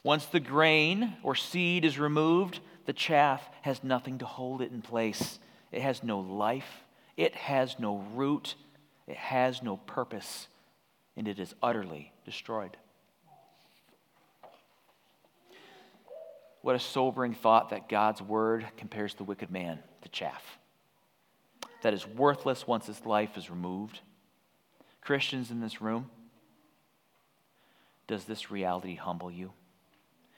Once 0.01 0.25
the 0.27 0.39
grain 0.39 1.13
or 1.23 1.35
seed 1.35 1.83
is 1.83 1.99
removed, 1.99 2.59
the 2.85 2.93
chaff 2.93 3.41
has 3.63 3.83
nothing 3.83 4.19
to 4.19 4.25
hold 4.25 4.61
it 4.61 4.71
in 4.71 4.81
place. 4.81 5.39
It 5.71 5.81
has 5.81 6.03
no 6.03 6.19
life, 6.19 6.85
it 7.17 7.35
has 7.35 7.77
no 7.79 7.97
root, 8.13 8.55
it 9.07 9.17
has 9.17 9.61
no 9.61 9.77
purpose, 9.77 10.47
and 11.15 11.27
it 11.27 11.39
is 11.39 11.53
utterly 11.61 12.11
destroyed. 12.25 12.77
What 16.61 16.75
a 16.75 16.79
sobering 16.79 17.35
thought 17.35 17.69
that 17.69 17.89
God's 17.89 18.21
word 18.21 18.65
compares 18.77 19.13
the 19.13 19.23
wicked 19.23 19.51
man 19.51 19.79
to 20.01 20.09
chaff. 20.09 20.57
That 21.83 21.93
is 21.93 22.07
worthless 22.07 22.65
once 22.65 22.87
his 22.87 23.05
life 23.05 23.37
is 23.37 23.51
removed. 23.51 23.99
Christians 25.01 25.51
in 25.51 25.59
this 25.59 25.81
room, 25.81 26.09
does 28.07 28.25
this 28.25 28.49
reality 28.49 28.95
humble 28.95 29.29
you? 29.29 29.51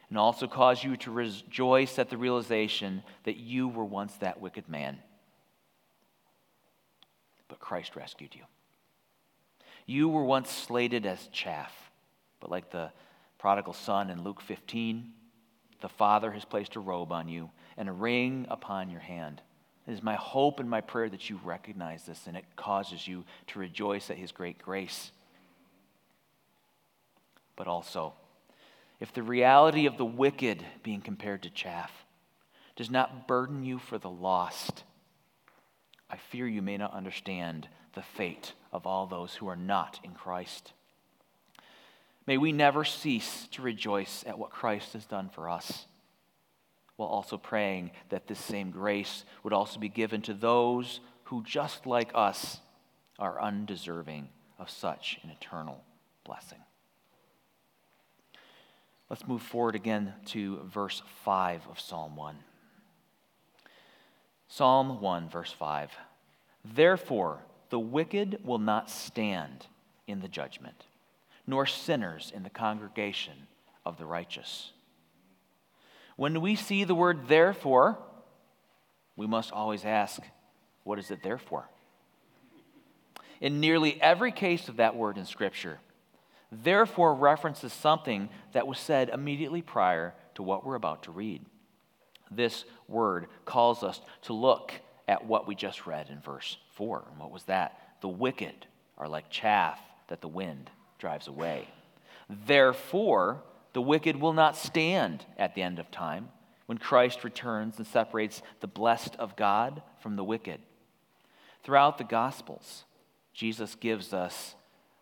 and 0.09 0.17
also 0.17 0.47
cause 0.47 0.83
you 0.83 0.95
to 0.97 1.11
rejoice 1.11 1.99
at 1.99 2.09
the 2.09 2.17
realization 2.17 3.03
that 3.23 3.37
you 3.37 3.67
were 3.67 3.85
once 3.85 4.13
that 4.15 4.39
wicked 4.39 4.69
man. 4.69 4.97
But 7.49 7.59
Christ 7.59 7.95
rescued 7.95 8.33
you. 8.33 8.43
You 9.87 10.09
were 10.09 10.25
once 10.25 10.51
slated 10.51 11.05
as 11.05 11.27
chaff, 11.27 11.73
but 12.41 12.51
like 12.51 12.69
the 12.69 12.91
prodigal 13.39 13.71
son 13.73 14.09
in 14.09 14.21
Luke 14.21 14.41
15, 14.41 15.13
the 15.79 15.87
Father 15.89 16.31
has 16.31 16.43
placed 16.43 16.75
a 16.75 16.81
robe 16.81 17.13
on 17.13 17.29
you 17.29 17.49
and 17.77 17.87
a 17.87 17.93
ring 17.93 18.45
upon 18.49 18.89
your 18.89 18.99
hand. 18.99 19.41
It 19.87 19.93
is 19.93 20.03
my 20.03 20.15
hope 20.15 20.59
and 20.59 20.69
my 20.69 20.81
prayer 20.81 21.07
that 21.07 21.29
you 21.29 21.39
recognize 21.41 22.03
this 22.03 22.27
and 22.27 22.35
it 22.35 22.43
causes 22.57 23.07
you 23.07 23.23
to 23.47 23.59
rejoice 23.59 24.09
at 24.09 24.17
his 24.17 24.33
great 24.33 24.59
grace. 24.59 25.11
But 27.55 27.67
also, 27.67 28.13
if 28.99 29.13
the 29.13 29.23
reality 29.23 29.85
of 29.85 29.97
the 29.97 30.05
wicked 30.05 30.65
being 30.83 30.99
compared 31.01 31.43
to 31.43 31.49
chaff 31.49 31.91
does 32.75 32.89
not 32.89 33.25
burden 33.25 33.63
you 33.63 33.79
for 33.79 33.97
the 33.97 34.09
lost, 34.09 34.83
I 36.09 36.17
fear 36.17 36.45
you 36.45 36.61
may 36.61 36.75
not 36.75 36.93
understand 36.93 37.69
the 37.93 38.01
fate 38.01 38.53
of 38.77 38.85
all 38.85 39.07
those 39.07 39.33
who 39.33 39.47
are 39.47 39.55
not 39.55 39.99
in 40.03 40.11
Christ. 40.11 40.71
May 42.27 42.37
we 42.37 42.51
never 42.51 42.85
cease 42.85 43.47
to 43.51 43.63
rejoice 43.63 44.23
at 44.27 44.37
what 44.37 44.51
Christ 44.51 44.93
has 44.93 45.05
done 45.05 45.29
for 45.29 45.49
us, 45.49 45.87
while 46.95 47.09
also 47.09 47.37
praying 47.37 47.91
that 48.09 48.27
this 48.27 48.39
same 48.39 48.69
grace 48.69 49.25
would 49.43 49.51
also 49.51 49.79
be 49.79 49.89
given 49.89 50.21
to 50.21 50.33
those 50.33 50.99
who, 51.25 51.43
just 51.43 51.87
like 51.87 52.11
us, 52.13 52.59
are 53.17 53.41
undeserving 53.41 54.29
of 54.59 54.69
such 54.69 55.19
an 55.23 55.31
eternal 55.31 55.83
blessing. 56.23 56.59
Let's 59.09 59.27
move 59.27 59.41
forward 59.41 59.73
again 59.75 60.13
to 60.27 60.59
verse 60.65 61.01
5 61.23 61.67
of 61.67 61.79
Psalm 61.79 62.15
1. 62.15 62.35
Psalm 64.49 65.01
1, 65.01 65.29
verse 65.29 65.51
5. 65.51 65.91
Therefore, 66.63 67.39
the 67.69 67.79
wicked 67.79 68.39
will 68.43 68.59
not 68.59 68.89
stand 68.89 69.67
in 70.07 70.21
the 70.21 70.27
judgment, 70.27 70.85
nor 71.45 71.65
sinners 71.65 72.31
in 72.33 72.43
the 72.43 72.49
congregation 72.49 73.47
of 73.85 73.97
the 73.97 74.05
righteous. 74.05 74.71
When 76.15 76.41
we 76.41 76.55
see 76.55 76.83
the 76.83 76.95
word 76.95 77.27
therefore, 77.27 77.97
we 79.15 79.27
must 79.27 79.51
always 79.51 79.85
ask, 79.85 80.21
what 80.83 80.99
is 80.99 81.11
it 81.11 81.23
there 81.23 81.37
for? 81.37 81.69
In 83.39 83.59
nearly 83.59 84.01
every 84.01 84.31
case 84.31 84.67
of 84.67 84.77
that 84.77 84.95
word 84.95 85.17
in 85.17 85.25
Scripture, 85.25 85.79
therefore 86.51 87.13
references 87.13 87.73
something 87.73 88.29
that 88.53 88.65
was 88.67 88.79
said 88.79 89.09
immediately 89.09 89.61
prior 89.61 90.13
to 90.35 90.43
what 90.43 90.65
we're 90.65 90.75
about 90.75 91.03
to 91.03 91.11
read. 91.11 91.45
This 92.31 92.65
word 92.87 93.27
calls 93.45 93.83
us 93.83 94.01
to 94.23 94.33
look 94.33 94.73
at 95.07 95.25
what 95.25 95.47
we 95.47 95.55
just 95.55 95.85
read 95.85 96.09
in 96.09 96.19
verse 96.19 96.57
4. 96.77 97.03
And 97.11 97.19
what 97.19 97.31
was 97.31 97.43
that? 97.43 97.79
The 98.01 98.07
wicked 98.07 98.65
are 98.97 99.07
like 99.07 99.29
chaff 99.29 99.79
that 100.07 100.21
the 100.21 100.27
wind 100.27 100.69
drives 100.97 101.27
away. 101.27 101.67
Therefore, 102.29 103.41
the 103.73 103.81
wicked 103.81 104.15
will 104.15 104.33
not 104.33 104.55
stand 104.55 105.25
at 105.37 105.55
the 105.55 105.61
end 105.61 105.79
of 105.79 105.91
time 105.91 106.29
when 106.65 106.77
Christ 106.77 107.23
returns 107.23 107.77
and 107.77 107.87
separates 107.87 108.41
the 108.59 108.67
blessed 108.67 109.15
of 109.17 109.35
God 109.35 109.81
from 110.01 110.15
the 110.15 110.23
wicked. 110.23 110.59
Throughout 111.63 111.97
the 111.97 112.03
Gospels, 112.03 112.85
Jesus 113.33 113.75
gives 113.75 114.13
us 114.13 114.55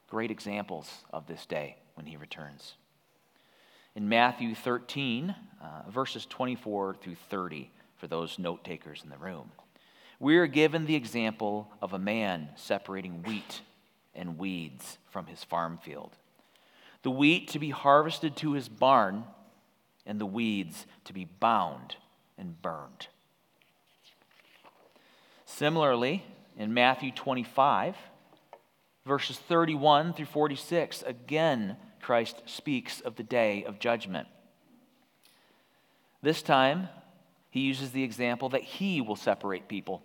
great 0.09 0.31
examples 0.31 0.89
of 1.11 1.27
this 1.27 1.45
day 1.45 1.77
when 1.95 2.05
he 2.05 2.17
returns. 2.17 2.75
In 3.95 4.09
Matthew 4.09 4.53
13, 4.55 5.33
uh, 5.61 5.89
verses 5.89 6.25
24 6.25 6.95
through 7.01 7.15
30, 7.29 7.71
for 7.97 8.07
those 8.07 8.37
note 8.37 8.63
takers 8.63 9.01
in 9.03 9.09
the 9.09 9.17
room, 9.17 9.51
we 10.25 10.37
are 10.37 10.47
given 10.47 10.87
the 10.87 10.95
example 10.95 11.71
of 11.83 11.93
a 11.93 11.99
man 11.99 12.49
separating 12.55 13.21
wheat 13.21 13.61
and 14.15 14.39
weeds 14.39 14.97
from 15.11 15.27
his 15.27 15.43
farm 15.43 15.77
field 15.77 16.17
the 17.03 17.11
wheat 17.11 17.49
to 17.49 17.59
be 17.59 17.69
harvested 17.69 18.35
to 18.35 18.53
his 18.53 18.67
barn, 18.67 19.25
and 20.07 20.19
the 20.19 20.25
weeds 20.25 20.87
to 21.03 21.13
be 21.13 21.25
bound 21.39 21.97
and 22.35 22.59
burned. 22.63 23.09
Similarly, 25.45 26.25
in 26.57 26.73
Matthew 26.73 27.11
25, 27.11 27.95
verses 29.05 29.37
31 29.37 30.13
through 30.13 30.25
46, 30.25 31.03
again, 31.03 31.77
Christ 32.01 32.41
speaks 32.47 33.01
of 33.01 33.17
the 33.17 33.23
day 33.23 33.63
of 33.65 33.77
judgment. 33.77 34.27
This 36.23 36.41
time, 36.41 36.89
he 37.51 37.59
uses 37.59 37.91
the 37.91 38.03
example 38.03 38.49
that 38.49 38.63
he 38.63 38.99
will 38.99 39.15
separate 39.15 39.67
people, 39.67 40.01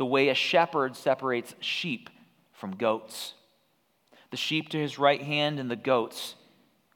the 0.00 0.06
way 0.06 0.30
a 0.30 0.34
shepherd 0.34 0.96
separates 0.96 1.54
sheep 1.60 2.10
from 2.52 2.74
goats 2.74 3.34
the 4.30 4.36
sheep 4.36 4.68
to 4.70 4.78
his 4.78 4.98
right 4.98 5.20
hand, 5.20 5.58
and 5.58 5.70
the 5.70 5.76
goats 5.76 6.36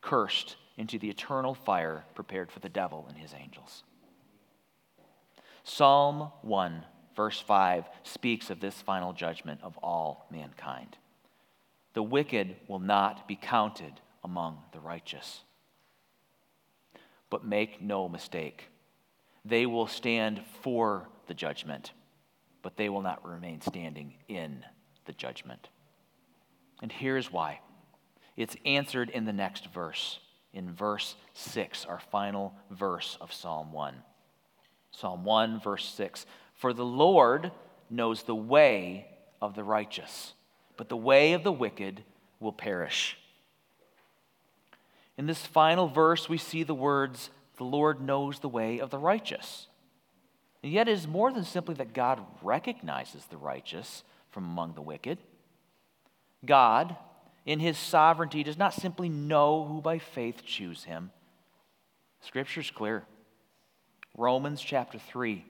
cursed 0.01 0.57
into 0.77 0.99
the 0.99 1.11
eternal 1.11 1.55
fire 1.55 2.05
prepared 2.15 2.51
for 2.51 2.61
the 2.61 2.69
devil 2.69 3.07
and 3.09 3.19
his 3.19 3.35
angels. 3.35 3.83
Psalm 5.65 6.31
1, 6.43 6.85
verse 7.17 7.41
5, 7.41 7.89
speaks 8.03 8.51
of 8.51 8.61
this 8.61 8.81
final 8.83 9.13
judgment 9.13 9.61
of 9.63 9.77
all 9.79 10.27
mankind. 10.31 10.97
The 11.95 12.03
wicked 12.03 12.57
will 12.69 12.81
not 12.81 13.27
be 13.29 13.37
counted 13.37 14.01
among 14.23 14.59
the 14.73 14.81
righteous. 14.81 15.43
But 17.31 17.45
make 17.45 17.81
no 17.81 18.09
mistake, 18.09 18.69
they 19.45 19.67
will 19.67 19.87
stand 19.87 20.43
for 20.63 21.09
the 21.27 21.35
judgment, 21.35 21.93
but 22.65 22.79
they 22.79 22.89
will 22.89 23.03
not 23.03 23.25
remain 23.25 23.61
standing 23.61 24.15
in 24.27 24.65
the 25.05 25.13
judgment. 25.13 25.69
And 26.83 26.91
here's 26.91 27.31
why 27.31 27.61
it's 28.37 28.57
answered 28.65 29.11
in 29.11 29.27
the 29.27 29.33
next 29.33 29.67
verse, 29.73 30.19
in 30.53 30.73
verse 30.73 31.15
6, 31.35 31.85
our 31.85 32.01
final 32.01 32.55
verse 32.71 33.19
of 33.21 33.33
Psalm 33.33 33.71
1. 33.71 33.95
Psalm 34.91 35.25
1, 35.25 35.61
verse 35.61 35.87
6 35.91 36.25
For 36.55 36.73
the 36.73 36.87
Lord 36.87 37.53
knows 37.91 38.23
the 38.23 38.35
way 38.35 39.09
of 39.43 39.55
the 39.55 39.63
righteous, 39.63 40.33
but 40.79 40.89
the 40.89 40.97
way 40.97 41.35
of 41.35 41.45
the 41.45 41.53
wicked 41.53 42.03
will 42.41 42.53
perish. 42.53 43.19
In 45.19 45.27
this 45.27 45.45
final 45.45 45.87
verse, 45.87 46.31
we 46.31 46.39
see 46.39 46.63
the 46.63 46.75
words, 46.75 47.29
The 47.59 47.65
Lord 47.65 48.01
knows 48.01 48.39
the 48.39 48.49
way 48.49 48.79
of 48.79 48.89
the 48.89 48.99
righteous. 48.99 49.69
And 50.65 50.73
yet, 50.73 50.89
it 50.89 50.93
is 50.93 51.07
more 51.07 51.31
than 51.31 51.45
simply 51.45 51.75
that 51.75 51.93
God 51.93 52.23
recognizes 52.43 53.27
the 53.27 53.37
righteous 53.37 54.03
from 54.31 54.45
among 54.45 54.73
the 54.73 54.81
wicked. 54.81 55.19
God, 56.43 56.97
in 57.45 57.61
his 57.61 57.77
sovereignty, 57.77 58.43
does 58.43 58.57
not 58.57 58.73
simply 58.73 59.11
know 59.11 59.67
who 59.67 59.83
by 59.83 59.99
faith 59.99 60.43
choose 60.43 60.85
him. 60.85 61.11
Scripture's 62.23 62.71
clear. 62.71 63.05
Romans 64.17 64.63
chapter 64.63 64.99
3, 64.99 65.45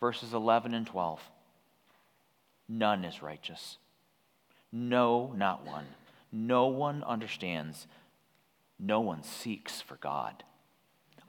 verses 0.00 0.34
11 0.34 0.74
and 0.74 0.86
12. 0.86 1.18
None 2.68 3.06
is 3.06 3.22
righteous. 3.22 3.78
No, 4.70 5.32
not 5.34 5.64
one. 5.64 5.86
No 6.30 6.66
one 6.66 7.02
understands. 7.04 7.86
No 8.78 9.00
one 9.00 9.22
seeks 9.22 9.80
for 9.80 9.96
God. 9.96 10.44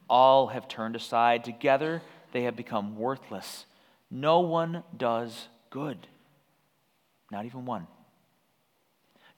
All 0.09 0.47
have 0.47 0.67
turned 0.67 0.97
aside. 0.97 1.45
Together 1.45 2.01
they 2.31 2.43
have 2.43 2.55
become 2.55 2.97
worthless. 2.97 3.65
No 4.11 4.39
one 4.39 4.83
does 4.95 5.47
good. 5.69 6.07
Not 7.31 7.45
even 7.45 7.65
one. 7.65 7.87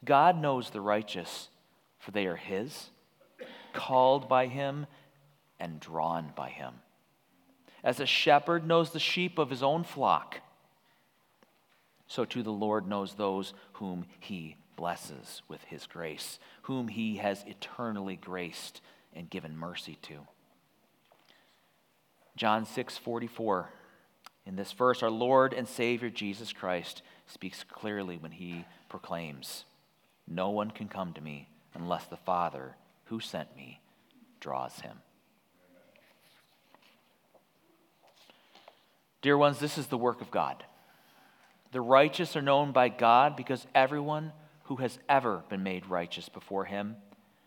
God 0.04 0.42
knows 0.42 0.70
the 0.70 0.82
righteous, 0.82 1.50
for 2.00 2.12
they 2.12 2.26
are 2.26 2.36
His, 2.36 2.90
called 3.74 4.28
by 4.28 4.48
Him 4.48 4.88
and 5.60 5.80
drawn 5.80 6.32
by 6.36 6.50
Him. 6.50 6.74
As 7.84 8.00
a 8.00 8.06
shepherd 8.06 8.66
knows 8.66 8.92
the 8.92 9.00
sheep 9.00 9.38
of 9.38 9.50
his 9.50 9.64
own 9.64 9.84
flock, 9.84 10.38
so 12.08 12.26
too 12.26 12.44
the 12.44 12.52
Lord 12.52 12.88
knows 12.88 13.14
those 13.14 13.54
whom 13.74 14.06
He 14.20 14.58
blesses 14.76 15.42
with 15.48 15.64
His 15.64 15.88
grace, 15.88 16.40
whom 16.64 16.88
He 16.88 17.18
has 17.18 17.44
eternally 17.48 18.16
graced 18.16 18.82
and 19.14 19.30
given 19.30 19.58
mercy 19.58 19.98
to. 20.04 20.20
John 22.36 22.66
6 22.66 22.98
44. 22.98 23.70
In 24.46 24.56
this 24.56 24.72
verse, 24.72 25.04
our 25.04 25.10
Lord 25.10 25.54
and 25.54 25.68
Savior 25.68 26.10
Jesus 26.10 26.52
Christ 26.52 27.04
speaks 27.28 27.64
clearly 27.64 28.18
when 28.18 28.32
he 28.32 28.66
proclaims, 28.90 29.66
no 30.28 30.50
one 30.50 30.72
can 30.72 30.88
come 30.88 31.14
to 31.14 31.22
me 31.22 31.48
unless 31.74 32.06
the 32.06 32.18
Father 32.18 32.76
who 33.06 33.20
sent 33.20 33.56
me 33.56 33.82
draws 34.40 34.80
him. 34.80 34.98
Dear 39.22 39.38
ones, 39.38 39.60
this 39.60 39.78
is 39.78 39.88
the 39.88 39.98
work 39.98 40.22
of 40.22 40.32
God. 40.32 40.64
The 41.72 41.82
righteous 41.82 42.36
are 42.36 42.42
known 42.42 42.72
by 42.72 42.90
God 42.90 43.36
because 43.36 43.68
everyone 43.76 44.32
who 44.64 44.78
has 44.78 44.98
ever 45.08 45.44
been 45.50 45.64
made 45.64 45.86
righteous 45.86 46.28
before 46.28 46.66
him 46.66 46.96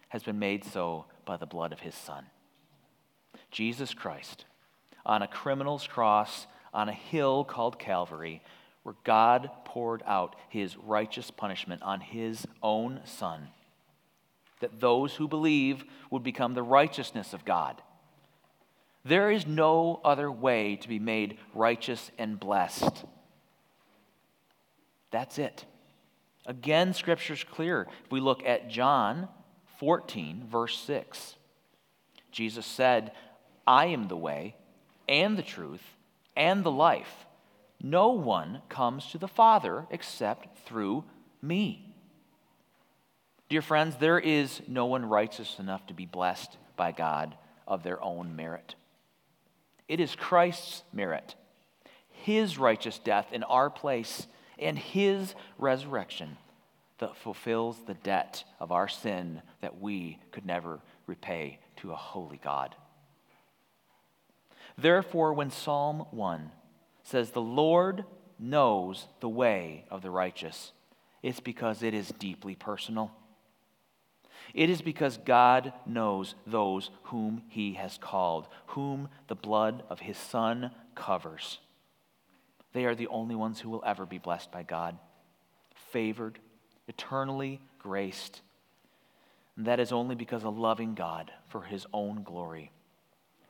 has 0.08 0.22
been 0.22 0.38
made 0.38 0.64
so 0.64 1.06
by 1.24 1.36
the 1.36 1.46
blood 1.46 1.72
of 1.72 1.80
his 1.80 1.94
Son. 1.94 2.26
Jesus 3.50 3.92
Christ, 3.92 4.44
on 5.06 5.22
a 5.22 5.28
criminal's 5.28 5.86
cross 5.86 6.46
on 6.72 6.88
a 6.88 6.92
hill 6.92 7.44
called 7.44 7.78
Calvary, 7.78 8.42
where 8.82 8.96
God 9.04 9.50
poured 9.64 10.02
out 10.06 10.36
his 10.48 10.76
righteous 10.76 11.30
punishment 11.30 11.82
on 11.82 12.00
his 12.00 12.46
own 12.62 13.00
Son, 13.04 13.48
that 14.60 14.80
those 14.80 15.14
who 15.14 15.28
believe 15.28 15.84
would 16.10 16.22
become 16.22 16.54
the 16.54 16.62
righteousness 16.62 17.32
of 17.32 17.44
God. 17.44 17.80
There 19.04 19.30
is 19.30 19.46
no 19.46 20.00
other 20.04 20.30
way 20.30 20.76
to 20.76 20.88
be 20.88 20.98
made 20.98 21.38
righteous 21.54 22.10
and 22.18 22.40
blessed. 22.40 23.04
That's 25.10 25.38
it. 25.38 25.64
Again, 26.46 26.92
Scripture's 26.92 27.44
clear. 27.44 27.86
If 28.04 28.10
we 28.10 28.20
look 28.20 28.44
at 28.44 28.68
John 28.68 29.28
14, 29.78 30.46
verse 30.50 30.78
6, 30.80 31.36
Jesus 32.32 32.66
said, 32.66 33.12
I 33.66 33.86
am 33.86 34.08
the 34.08 34.16
way 34.16 34.56
and 35.08 35.36
the 35.36 35.42
truth 35.42 35.82
and 36.36 36.64
the 36.64 36.70
life. 36.70 37.26
No 37.80 38.10
one 38.10 38.62
comes 38.68 39.06
to 39.08 39.18
the 39.18 39.28
Father 39.28 39.86
except 39.90 40.58
through 40.66 41.04
me. 41.42 41.94
Dear 43.48 43.62
friends, 43.62 43.96
there 43.96 44.18
is 44.18 44.62
no 44.66 44.86
one 44.86 45.04
righteous 45.04 45.58
enough 45.58 45.86
to 45.88 45.94
be 45.94 46.06
blessed 46.06 46.56
by 46.76 46.92
God 46.92 47.36
of 47.68 47.82
their 47.82 48.02
own 48.02 48.36
merit. 48.36 48.74
It 49.86 50.00
is 50.00 50.16
Christ's 50.16 50.82
merit, 50.92 51.34
his 52.08 52.58
righteous 52.58 52.98
death 52.98 53.28
in 53.32 53.42
our 53.44 53.68
place, 53.68 54.26
and 54.58 54.78
his 54.78 55.34
resurrection 55.58 56.38
that 56.98 57.16
fulfills 57.16 57.76
the 57.86 57.94
debt 57.94 58.44
of 58.60 58.72
our 58.72 58.88
sin 58.88 59.42
that 59.60 59.80
we 59.80 60.18
could 60.30 60.46
never 60.46 60.80
repay 61.06 61.58
to 61.76 61.92
a 61.92 61.96
holy 61.96 62.40
God. 62.42 62.74
Therefore, 64.76 65.32
when 65.32 65.50
Psalm 65.50 66.06
1 66.10 66.50
says, 67.02 67.30
The 67.30 67.40
Lord 67.40 68.04
knows 68.38 69.06
the 69.20 69.28
way 69.28 69.84
of 69.90 70.02
the 70.02 70.10
righteous, 70.10 70.72
it's 71.22 71.40
because 71.40 71.82
it 71.82 71.94
is 71.94 72.08
deeply 72.18 72.54
personal. 72.54 73.12
It 74.52 74.68
is 74.68 74.82
because 74.82 75.16
God 75.18 75.72
knows 75.86 76.34
those 76.46 76.90
whom 77.04 77.42
he 77.48 77.74
has 77.74 77.98
called, 77.98 78.48
whom 78.68 79.08
the 79.28 79.34
blood 79.34 79.82
of 79.88 80.00
his 80.00 80.18
Son 80.18 80.70
covers. 80.94 81.58
They 82.72 82.84
are 82.84 82.94
the 82.94 83.08
only 83.08 83.34
ones 83.34 83.60
who 83.60 83.70
will 83.70 83.82
ever 83.86 84.04
be 84.04 84.18
blessed 84.18 84.52
by 84.52 84.64
God, 84.64 84.98
favored, 85.92 86.38
eternally 86.88 87.60
graced. 87.78 88.42
And 89.56 89.66
that 89.66 89.80
is 89.80 89.92
only 89.92 90.16
because 90.16 90.42
a 90.42 90.50
loving 90.50 90.94
God, 90.94 91.30
for 91.48 91.62
his 91.62 91.86
own 91.92 92.24
glory, 92.24 92.72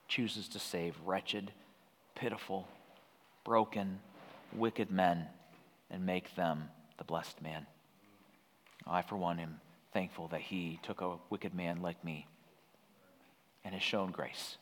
chooses 0.07 0.47
to 0.49 0.59
save 0.59 0.95
wretched, 1.05 1.51
pitiful, 2.15 2.67
broken, 3.43 3.99
wicked 4.53 4.91
men 4.91 5.25
and 5.89 6.05
make 6.05 6.35
them 6.35 6.69
the 6.97 7.03
blessed 7.03 7.41
man. 7.41 7.65
I, 8.87 9.01
for 9.01 9.17
one, 9.17 9.39
am 9.39 9.59
thankful 9.93 10.27
that 10.29 10.41
he 10.41 10.79
took 10.83 11.01
a 11.01 11.17
wicked 11.29 11.53
man 11.53 11.81
like 11.81 12.03
me 12.03 12.27
and 13.63 13.73
has 13.73 13.83
shown 13.83 14.11
grace. 14.11 14.57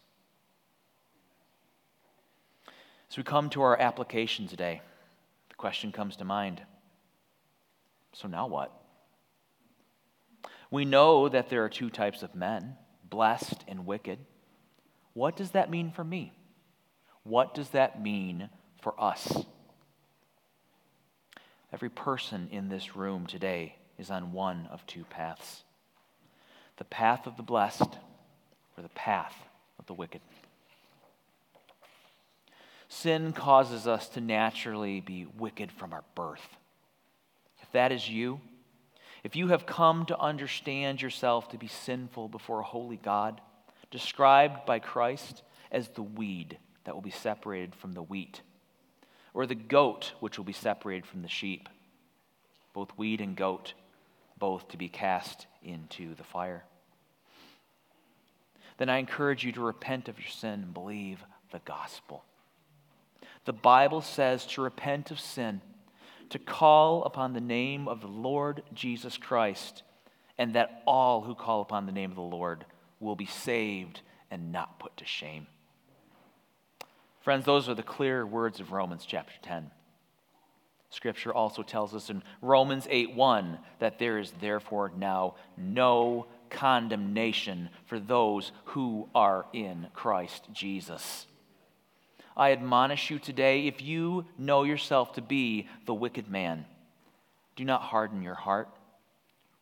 As 3.09 3.17
we 3.17 3.23
come 3.23 3.49
to 3.51 3.61
our 3.61 3.79
application 3.79 4.47
today, 4.47 4.81
the 5.49 5.55
question 5.55 5.91
comes 5.91 6.15
to 6.17 6.25
mind 6.25 6.61
so 8.13 8.27
now 8.27 8.47
what? 8.47 8.71
We 10.71 10.85
know 10.85 11.29
that 11.29 11.49
there 11.49 11.63
are 11.65 11.69
two 11.69 11.89
types 11.89 12.23
of 12.23 12.35
men 12.35 12.77
blessed 13.09 13.63
and 13.67 13.85
wicked. 13.85 14.19
What 15.13 15.35
does 15.35 15.51
that 15.51 15.69
mean 15.69 15.91
for 15.91 16.03
me? 16.03 16.33
What 17.23 17.53
does 17.53 17.69
that 17.69 18.01
mean 18.01 18.49
for 18.81 18.99
us? 19.01 19.45
Every 21.71 21.89
person 21.89 22.49
in 22.51 22.69
this 22.69 22.95
room 22.95 23.25
today 23.25 23.75
is 23.97 24.11
on 24.11 24.31
one 24.31 24.67
of 24.71 24.85
two 24.85 25.05
paths 25.05 25.63
the 26.77 26.83
path 26.85 27.27
of 27.27 27.37
the 27.37 27.43
blessed 27.43 27.97
or 28.75 28.81
the 28.81 28.89
path 28.89 29.35
of 29.77 29.85
the 29.85 29.93
wicked. 29.93 30.21
Sin 32.89 33.31
causes 33.31 33.87
us 33.87 34.07
to 34.09 34.21
naturally 34.21 34.99
be 34.99 35.27
wicked 35.37 35.71
from 35.71 35.93
our 35.93 36.03
birth. 36.15 36.57
If 37.61 37.71
that 37.73 37.91
is 37.91 38.09
you, 38.09 38.41
if 39.23 39.35
you 39.35 39.49
have 39.49 39.65
come 39.65 40.05
to 40.07 40.19
understand 40.19 41.01
yourself 41.01 41.49
to 41.49 41.57
be 41.57 41.67
sinful 41.67 42.27
before 42.27 42.59
a 42.59 42.63
holy 42.63 42.97
God, 42.97 43.39
described 43.93 44.65
by 44.65 44.79
Christ 44.79 45.43
as 45.71 45.89
the 45.89 46.01
weed 46.01 46.57
that 46.83 46.95
will 46.95 47.01
be 47.03 47.11
separated 47.11 47.75
from 47.75 47.93
the 47.93 48.01
wheat, 48.01 48.41
or 49.35 49.45
the 49.45 49.53
goat 49.53 50.13
which 50.19 50.35
will 50.35 50.45
be 50.45 50.51
separated 50.51 51.05
from 51.05 51.21
the 51.21 51.27
sheep, 51.27 51.69
both 52.73 52.97
weed 52.97 53.21
and 53.21 53.37
goat 53.37 53.75
both 54.39 54.67
to 54.69 54.77
be 54.77 54.89
cast 54.89 55.45
into 55.61 56.15
the 56.15 56.23
fire. 56.23 56.63
Then 58.79 58.89
I 58.89 58.97
encourage 58.97 59.43
you 59.43 59.51
to 59.51 59.61
repent 59.61 60.09
of 60.09 60.17
your 60.17 60.27
sin 60.27 60.63
and 60.63 60.73
believe 60.73 61.23
the 61.51 61.61
gospel. 61.63 62.25
The 63.45 63.53
Bible 63.53 64.01
says 64.01 64.47
to 64.47 64.63
repent 64.63 65.11
of 65.11 65.19
sin, 65.19 65.61
to 66.31 66.39
call 66.39 67.03
upon 67.03 67.33
the 67.33 67.41
name 67.41 67.87
of 67.87 68.01
the 68.01 68.07
Lord 68.07 68.63
Jesus 68.73 69.17
Christ, 69.17 69.83
and 70.39 70.55
that 70.55 70.81
all 70.87 71.21
who 71.21 71.35
call 71.35 71.61
upon 71.61 71.85
the 71.85 71.91
name 71.91 72.09
of 72.09 72.15
the 72.15 72.23
Lord 72.23 72.65
will 73.03 73.15
be 73.15 73.25
saved 73.25 74.01
and 74.31 74.51
not 74.51 74.79
put 74.79 74.95
to 74.97 75.05
shame. 75.05 75.47
Friends, 77.21 77.45
those 77.45 77.69
are 77.69 77.75
the 77.75 77.83
clear 77.83 78.25
words 78.25 78.59
of 78.59 78.71
Romans 78.71 79.05
chapter 79.05 79.33
10. 79.43 79.71
Scripture 80.89 81.33
also 81.33 81.63
tells 81.63 81.95
us 81.95 82.09
in 82.09 82.21
Romans 82.41 82.87
8 82.89 83.15
1 83.15 83.57
that 83.79 83.97
there 83.97 84.19
is 84.19 84.31
therefore 84.39 84.91
now 84.95 85.35
no 85.57 86.27
condemnation 86.49 87.69
for 87.85 87.99
those 87.99 88.51
who 88.65 89.09
are 89.15 89.45
in 89.53 89.87
Christ 89.93 90.47
Jesus. 90.53 91.25
I 92.37 92.51
admonish 92.51 93.09
you 93.09 93.19
today 93.19 93.67
if 93.67 93.81
you 93.81 94.25
know 94.37 94.63
yourself 94.63 95.13
to 95.13 95.21
be 95.21 95.67
the 95.85 95.93
wicked 95.93 96.29
man, 96.29 96.65
do 97.55 97.65
not 97.65 97.81
harden 97.81 98.21
your 98.21 98.35
heart. 98.35 98.69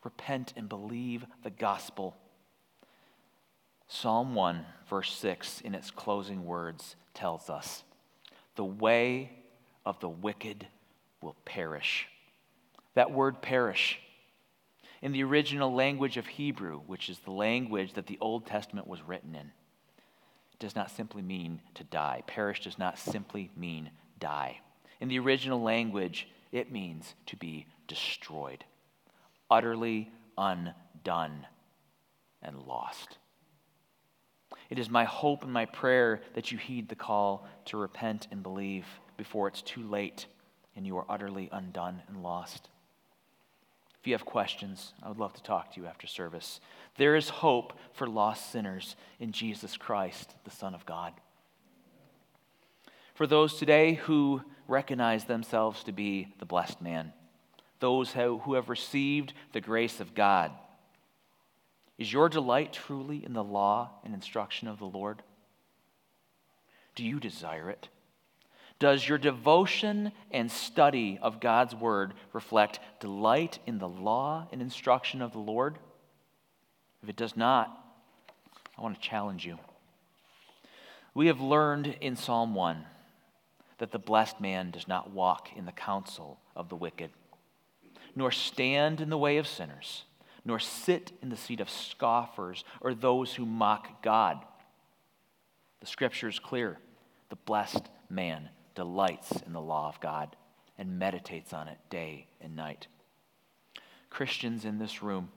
Repent 0.03 0.53
and 0.55 0.67
believe 0.67 1.25
the 1.43 1.49
gospel. 1.49 2.15
Psalm 3.93 4.35
1, 4.35 4.65
verse 4.89 5.13
6, 5.17 5.59
in 5.59 5.75
its 5.75 5.91
closing 5.91 6.45
words, 6.45 6.95
tells 7.13 7.49
us 7.49 7.83
the 8.55 8.63
way 8.63 9.29
of 9.85 9.99
the 9.99 10.07
wicked 10.07 10.65
will 11.21 11.35
perish. 11.43 12.07
That 12.93 13.11
word 13.11 13.41
perish, 13.41 13.99
in 15.01 15.11
the 15.11 15.23
original 15.23 15.73
language 15.73 16.15
of 16.15 16.25
Hebrew, 16.25 16.79
which 16.87 17.09
is 17.09 17.19
the 17.19 17.31
language 17.31 17.91
that 17.93 18.07
the 18.07 18.17
Old 18.21 18.45
Testament 18.45 18.87
was 18.87 19.01
written 19.01 19.35
in, 19.35 19.51
does 20.57 20.73
not 20.73 20.89
simply 20.89 21.21
mean 21.21 21.59
to 21.75 21.83
die. 21.83 22.23
Perish 22.25 22.63
does 22.63 22.79
not 22.79 22.97
simply 22.97 23.51
mean 23.57 23.89
die. 24.21 24.61
In 25.01 25.09
the 25.09 25.19
original 25.19 25.61
language, 25.61 26.29
it 26.53 26.71
means 26.71 27.13
to 27.25 27.35
be 27.35 27.65
destroyed, 27.89 28.63
utterly 29.49 30.09
undone 30.37 31.45
and 32.41 32.57
lost. 32.57 33.17
It 34.71 34.79
is 34.79 34.89
my 34.89 35.03
hope 35.03 35.43
and 35.43 35.51
my 35.51 35.65
prayer 35.65 36.21
that 36.33 36.49
you 36.49 36.57
heed 36.57 36.87
the 36.87 36.95
call 36.95 37.45
to 37.65 37.77
repent 37.77 38.29
and 38.31 38.41
believe 38.41 38.85
before 39.17 39.49
it's 39.49 39.61
too 39.61 39.83
late 39.83 40.27
and 40.77 40.87
you 40.87 40.97
are 40.97 41.05
utterly 41.09 41.49
undone 41.51 42.01
and 42.07 42.23
lost. 42.23 42.69
If 43.99 44.07
you 44.07 44.13
have 44.13 44.23
questions, 44.23 44.93
I 45.03 45.09
would 45.09 45.17
love 45.17 45.33
to 45.33 45.43
talk 45.43 45.73
to 45.73 45.81
you 45.81 45.87
after 45.87 46.07
service. 46.07 46.61
There 46.95 47.17
is 47.17 47.27
hope 47.27 47.73
for 47.91 48.07
lost 48.07 48.49
sinners 48.49 48.95
in 49.19 49.33
Jesus 49.33 49.75
Christ, 49.75 50.33
the 50.45 50.51
Son 50.51 50.73
of 50.73 50.85
God. 50.85 51.11
For 53.13 53.27
those 53.27 53.57
today 53.57 53.95
who 53.95 54.41
recognize 54.69 55.25
themselves 55.25 55.83
to 55.83 55.91
be 55.91 56.33
the 56.39 56.45
blessed 56.45 56.81
man, 56.81 57.11
those 57.81 58.13
who 58.13 58.53
have 58.53 58.69
received 58.69 59.33
the 59.51 59.59
grace 59.59 59.99
of 59.99 60.15
God, 60.15 60.51
is 62.01 62.11
your 62.11 62.29
delight 62.29 62.73
truly 62.73 63.23
in 63.23 63.33
the 63.33 63.43
law 63.43 63.91
and 64.03 64.15
instruction 64.15 64.67
of 64.67 64.79
the 64.79 64.85
Lord? 64.85 65.21
Do 66.95 67.05
you 67.05 67.19
desire 67.19 67.69
it? 67.69 67.89
Does 68.79 69.07
your 69.07 69.19
devotion 69.19 70.11
and 70.31 70.51
study 70.51 71.19
of 71.21 71.39
God's 71.39 71.75
word 71.75 72.15
reflect 72.33 72.79
delight 72.99 73.59
in 73.67 73.77
the 73.77 73.87
law 73.87 74.47
and 74.51 74.63
instruction 74.63 75.21
of 75.21 75.31
the 75.31 75.37
Lord? 75.37 75.77
If 77.03 77.09
it 77.09 77.15
does 77.15 77.37
not, 77.37 77.69
I 78.75 78.81
want 78.81 78.95
to 78.95 79.07
challenge 79.07 79.45
you. 79.45 79.59
We 81.13 81.27
have 81.27 81.39
learned 81.39 81.97
in 82.01 82.15
Psalm 82.15 82.55
1 82.55 82.83
that 83.77 83.91
the 83.91 83.99
blessed 83.99 84.41
man 84.41 84.71
does 84.71 84.87
not 84.87 85.11
walk 85.11 85.49
in 85.55 85.67
the 85.67 85.71
counsel 85.71 86.39
of 86.55 86.67
the 86.67 86.75
wicked, 86.75 87.11
nor 88.15 88.31
stand 88.31 89.01
in 89.01 89.11
the 89.11 89.19
way 89.19 89.37
of 89.37 89.45
sinners, 89.45 90.05
nor 90.43 90.59
sit 90.59 91.11
in 91.21 91.29
the 91.29 91.37
seat 91.37 91.59
of 91.59 91.69
scoffers 91.69 92.63
or 92.81 92.93
those 92.93 93.33
who 93.33 93.45
mock 93.45 94.01
God. 94.01 94.43
The 95.79 95.87
scripture 95.87 96.27
is 96.27 96.39
clear 96.39 96.77
the 97.29 97.35
blessed 97.35 97.89
man 98.09 98.49
delights 98.75 99.31
in 99.45 99.53
the 99.53 99.61
law 99.61 99.87
of 99.87 99.99
God 99.99 100.35
and 100.77 100.99
meditates 100.99 101.53
on 101.53 101.67
it 101.67 101.77
day 101.89 102.27
and 102.41 102.55
night. 102.55 102.87
Christians 104.09 104.65
in 104.65 104.77
this 104.77 105.01
room, 105.01 105.29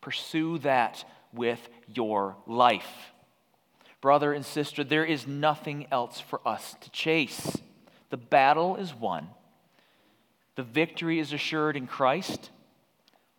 pursue 0.00 0.58
that 0.58 1.04
with 1.32 1.68
your 1.86 2.36
life. 2.46 3.12
Brother 4.00 4.32
and 4.32 4.44
sister, 4.44 4.84
there 4.84 5.04
is 5.04 5.26
nothing 5.26 5.86
else 5.90 6.20
for 6.20 6.40
us 6.46 6.76
to 6.80 6.90
chase. 6.90 7.56
The 8.10 8.16
battle 8.16 8.76
is 8.76 8.94
won, 8.94 9.28
the 10.54 10.62
victory 10.62 11.18
is 11.18 11.32
assured 11.32 11.76
in 11.76 11.86
Christ. 11.86 12.50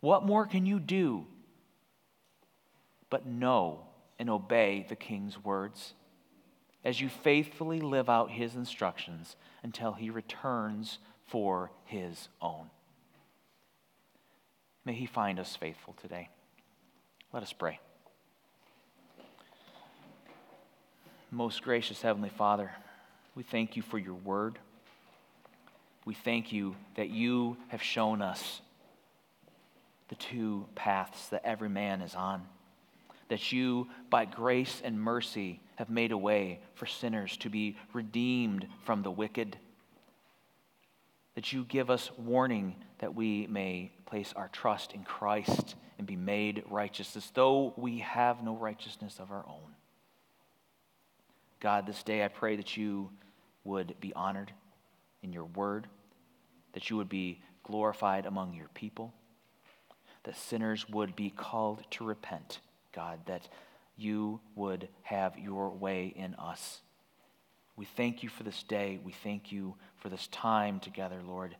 What 0.00 0.24
more 0.24 0.46
can 0.46 0.66
you 0.66 0.80
do 0.80 1.26
but 3.08 3.26
know 3.26 3.80
and 4.18 4.30
obey 4.30 4.86
the 4.88 4.96
King's 4.96 5.42
words? 5.42 5.94
as 6.84 7.00
you 7.00 7.08
faithfully 7.08 7.80
live 7.80 8.08
out 8.08 8.30
his 8.30 8.56
instructions 8.56 9.36
until 9.62 9.92
he 9.92 10.10
returns 10.10 10.98
for 11.26 11.70
his 11.84 12.28
own. 12.40 12.70
May 14.84 14.94
he 14.94 15.06
find 15.06 15.38
us 15.38 15.54
faithful 15.56 15.94
today. 16.00 16.28
Let 17.32 17.42
us 17.42 17.52
pray. 17.52 17.78
Most 21.30 21.62
gracious 21.62 22.02
Heavenly 22.02 22.30
Father, 22.30 22.72
we 23.36 23.42
thank 23.42 23.76
you 23.76 23.82
for 23.82 23.98
your 23.98 24.14
word. 24.14 24.58
We 26.04 26.14
thank 26.14 26.50
you 26.50 26.74
that 26.96 27.10
you 27.10 27.56
have 27.68 27.82
shown 27.82 28.22
us 28.22 28.62
the 30.10 30.16
two 30.16 30.66
paths 30.74 31.28
that 31.28 31.46
every 31.46 31.70
man 31.70 32.02
is 32.02 32.14
on 32.14 32.42
that 33.30 33.52
you, 33.52 33.86
by 34.10 34.24
grace 34.24 34.82
and 34.84 35.00
mercy, 35.00 35.60
have 35.76 35.88
made 35.88 36.10
a 36.10 36.18
way 36.18 36.58
for 36.74 36.84
sinners 36.84 37.36
to 37.38 37.48
be 37.48 37.78
redeemed 37.94 38.66
from 38.84 39.02
the 39.02 39.10
wicked. 39.10 39.56
that 41.36 41.52
you 41.52 41.64
give 41.64 41.88
us 41.90 42.10
warning 42.18 42.74
that 42.98 43.14
we 43.14 43.46
may 43.46 43.90
place 44.04 44.32
our 44.34 44.48
trust 44.48 44.92
in 44.92 45.04
Christ 45.04 45.76
and 45.96 46.06
be 46.06 46.16
made 46.16 46.64
righteous 46.68 47.16
as 47.16 47.30
though 47.30 47.72
we 47.76 48.00
have 48.00 48.42
no 48.42 48.56
righteousness 48.56 49.18
of 49.20 49.30
our 49.30 49.44
own. 49.46 49.74
God, 51.60 51.86
this 51.86 52.02
day 52.02 52.24
I 52.24 52.28
pray 52.28 52.56
that 52.56 52.76
you 52.76 53.10
would 53.62 53.94
be 54.00 54.12
honored 54.14 54.52
in 55.22 55.32
your 55.32 55.44
word, 55.44 55.86
that 56.72 56.90
you 56.90 56.96
would 56.96 57.08
be 57.08 57.40
glorified 57.62 58.26
among 58.26 58.54
your 58.54 58.68
people, 58.74 59.14
that 60.24 60.36
sinners 60.36 60.88
would 60.88 61.16
be 61.16 61.30
called 61.30 61.82
to 61.92 62.04
repent, 62.04 62.60
God, 62.94 63.20
that 63.26 63.48
you 63.96 64.40
would 64.54 64.88
have 65.02 65.38
your 65.38 65.70
way 65.70 66.12
in 66.14 66.34
us. 66.34 66.80
We 67.76 67.86
thank 67.86 68.22
you 68.22 68.28
for 68.28 68.42
this 68.42 68.62
day. 68.62 68.98
We 69.02 69.12
thank 69.12 69.52
you 69.52 69.74
for 69.96 70.08
this 70.08 70.26
time 70.28 70.80
together, 70.80 71.20
Lord. 71.26 71.56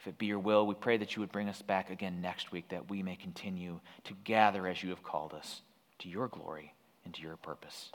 If 0.00 0.08
it 0.08 0.18
be 0.18 0.26
your 0.26 0.38
will, 0.38 0.66
we 0.66 0.74
pray 0.74 0.96
that 0.96 1.16
you 1.16 1.20
would 1.20 1.32
bring 1.32 1.48
us 1.48 1.62
back 1.62 1.90
again 1.90 2.20
next 2.20 2.52
week, 2.52 2.68
that 2.68 2.90
we 2.90 3.02
may 3.02 3.16
continue 3.16 3.80
to 4.04 4.14
gather 4.24 4.66
as 4.66 4.82
you 4.82 4.90
have 4.90 5.02
called 5.02 5.32
us 5.32 5.62
to 6.00 6.08
your 6.08 6.28
glory 6.28 6.74
and 7.04 7.14
to 7.14 7.22
your 7.22 7.36
purpose. 7.36 7.90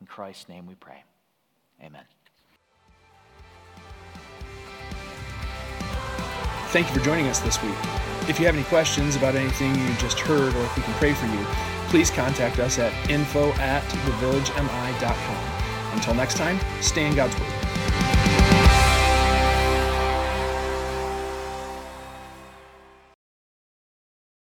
In 0.00 0.06
Christ's 0.06 0.48
name 0.48 0.66
we 0.66 0.74
pray. 0.74 1.04
Amen. 1.82 2.04
Thank 6.74 6.88
you 6.88 6.94
for 6.94 7.04
joining 7.04 7.28
us 7.28 7.38
this 7.38 7.62
week. 7.62 7.76
If 8.28 8.40
you 8.40 8.46
have 8.46 8.56
any 8.56 8.64
questions 8.64 9.14
about 9.14 9.36
anything 9.36 9.76
you 9.76 9.94
just 9.94 10.18
heard 10.18 10.56
or 10.56 10.64
if 10.64 10.76
we 10.76 10.82
can 10.82 10.92
pray 10.94 11.14
for 11.14 11.26
you, 11.26 11.44
please 11.86 12.10
contact 12.10 12.58
us 12.58 12.80
at 12.80 12.92
info 13.08 13.52
at 13.52 13.84
thevillagemi.com. 13.84 15.94
Until 15.94 16.14
next 16.14 16.36
time, 16.36 16.58
stay 16.80 17.06
in 17.06 17.14
God's 17.14 17.38
Word. 17.38 17.63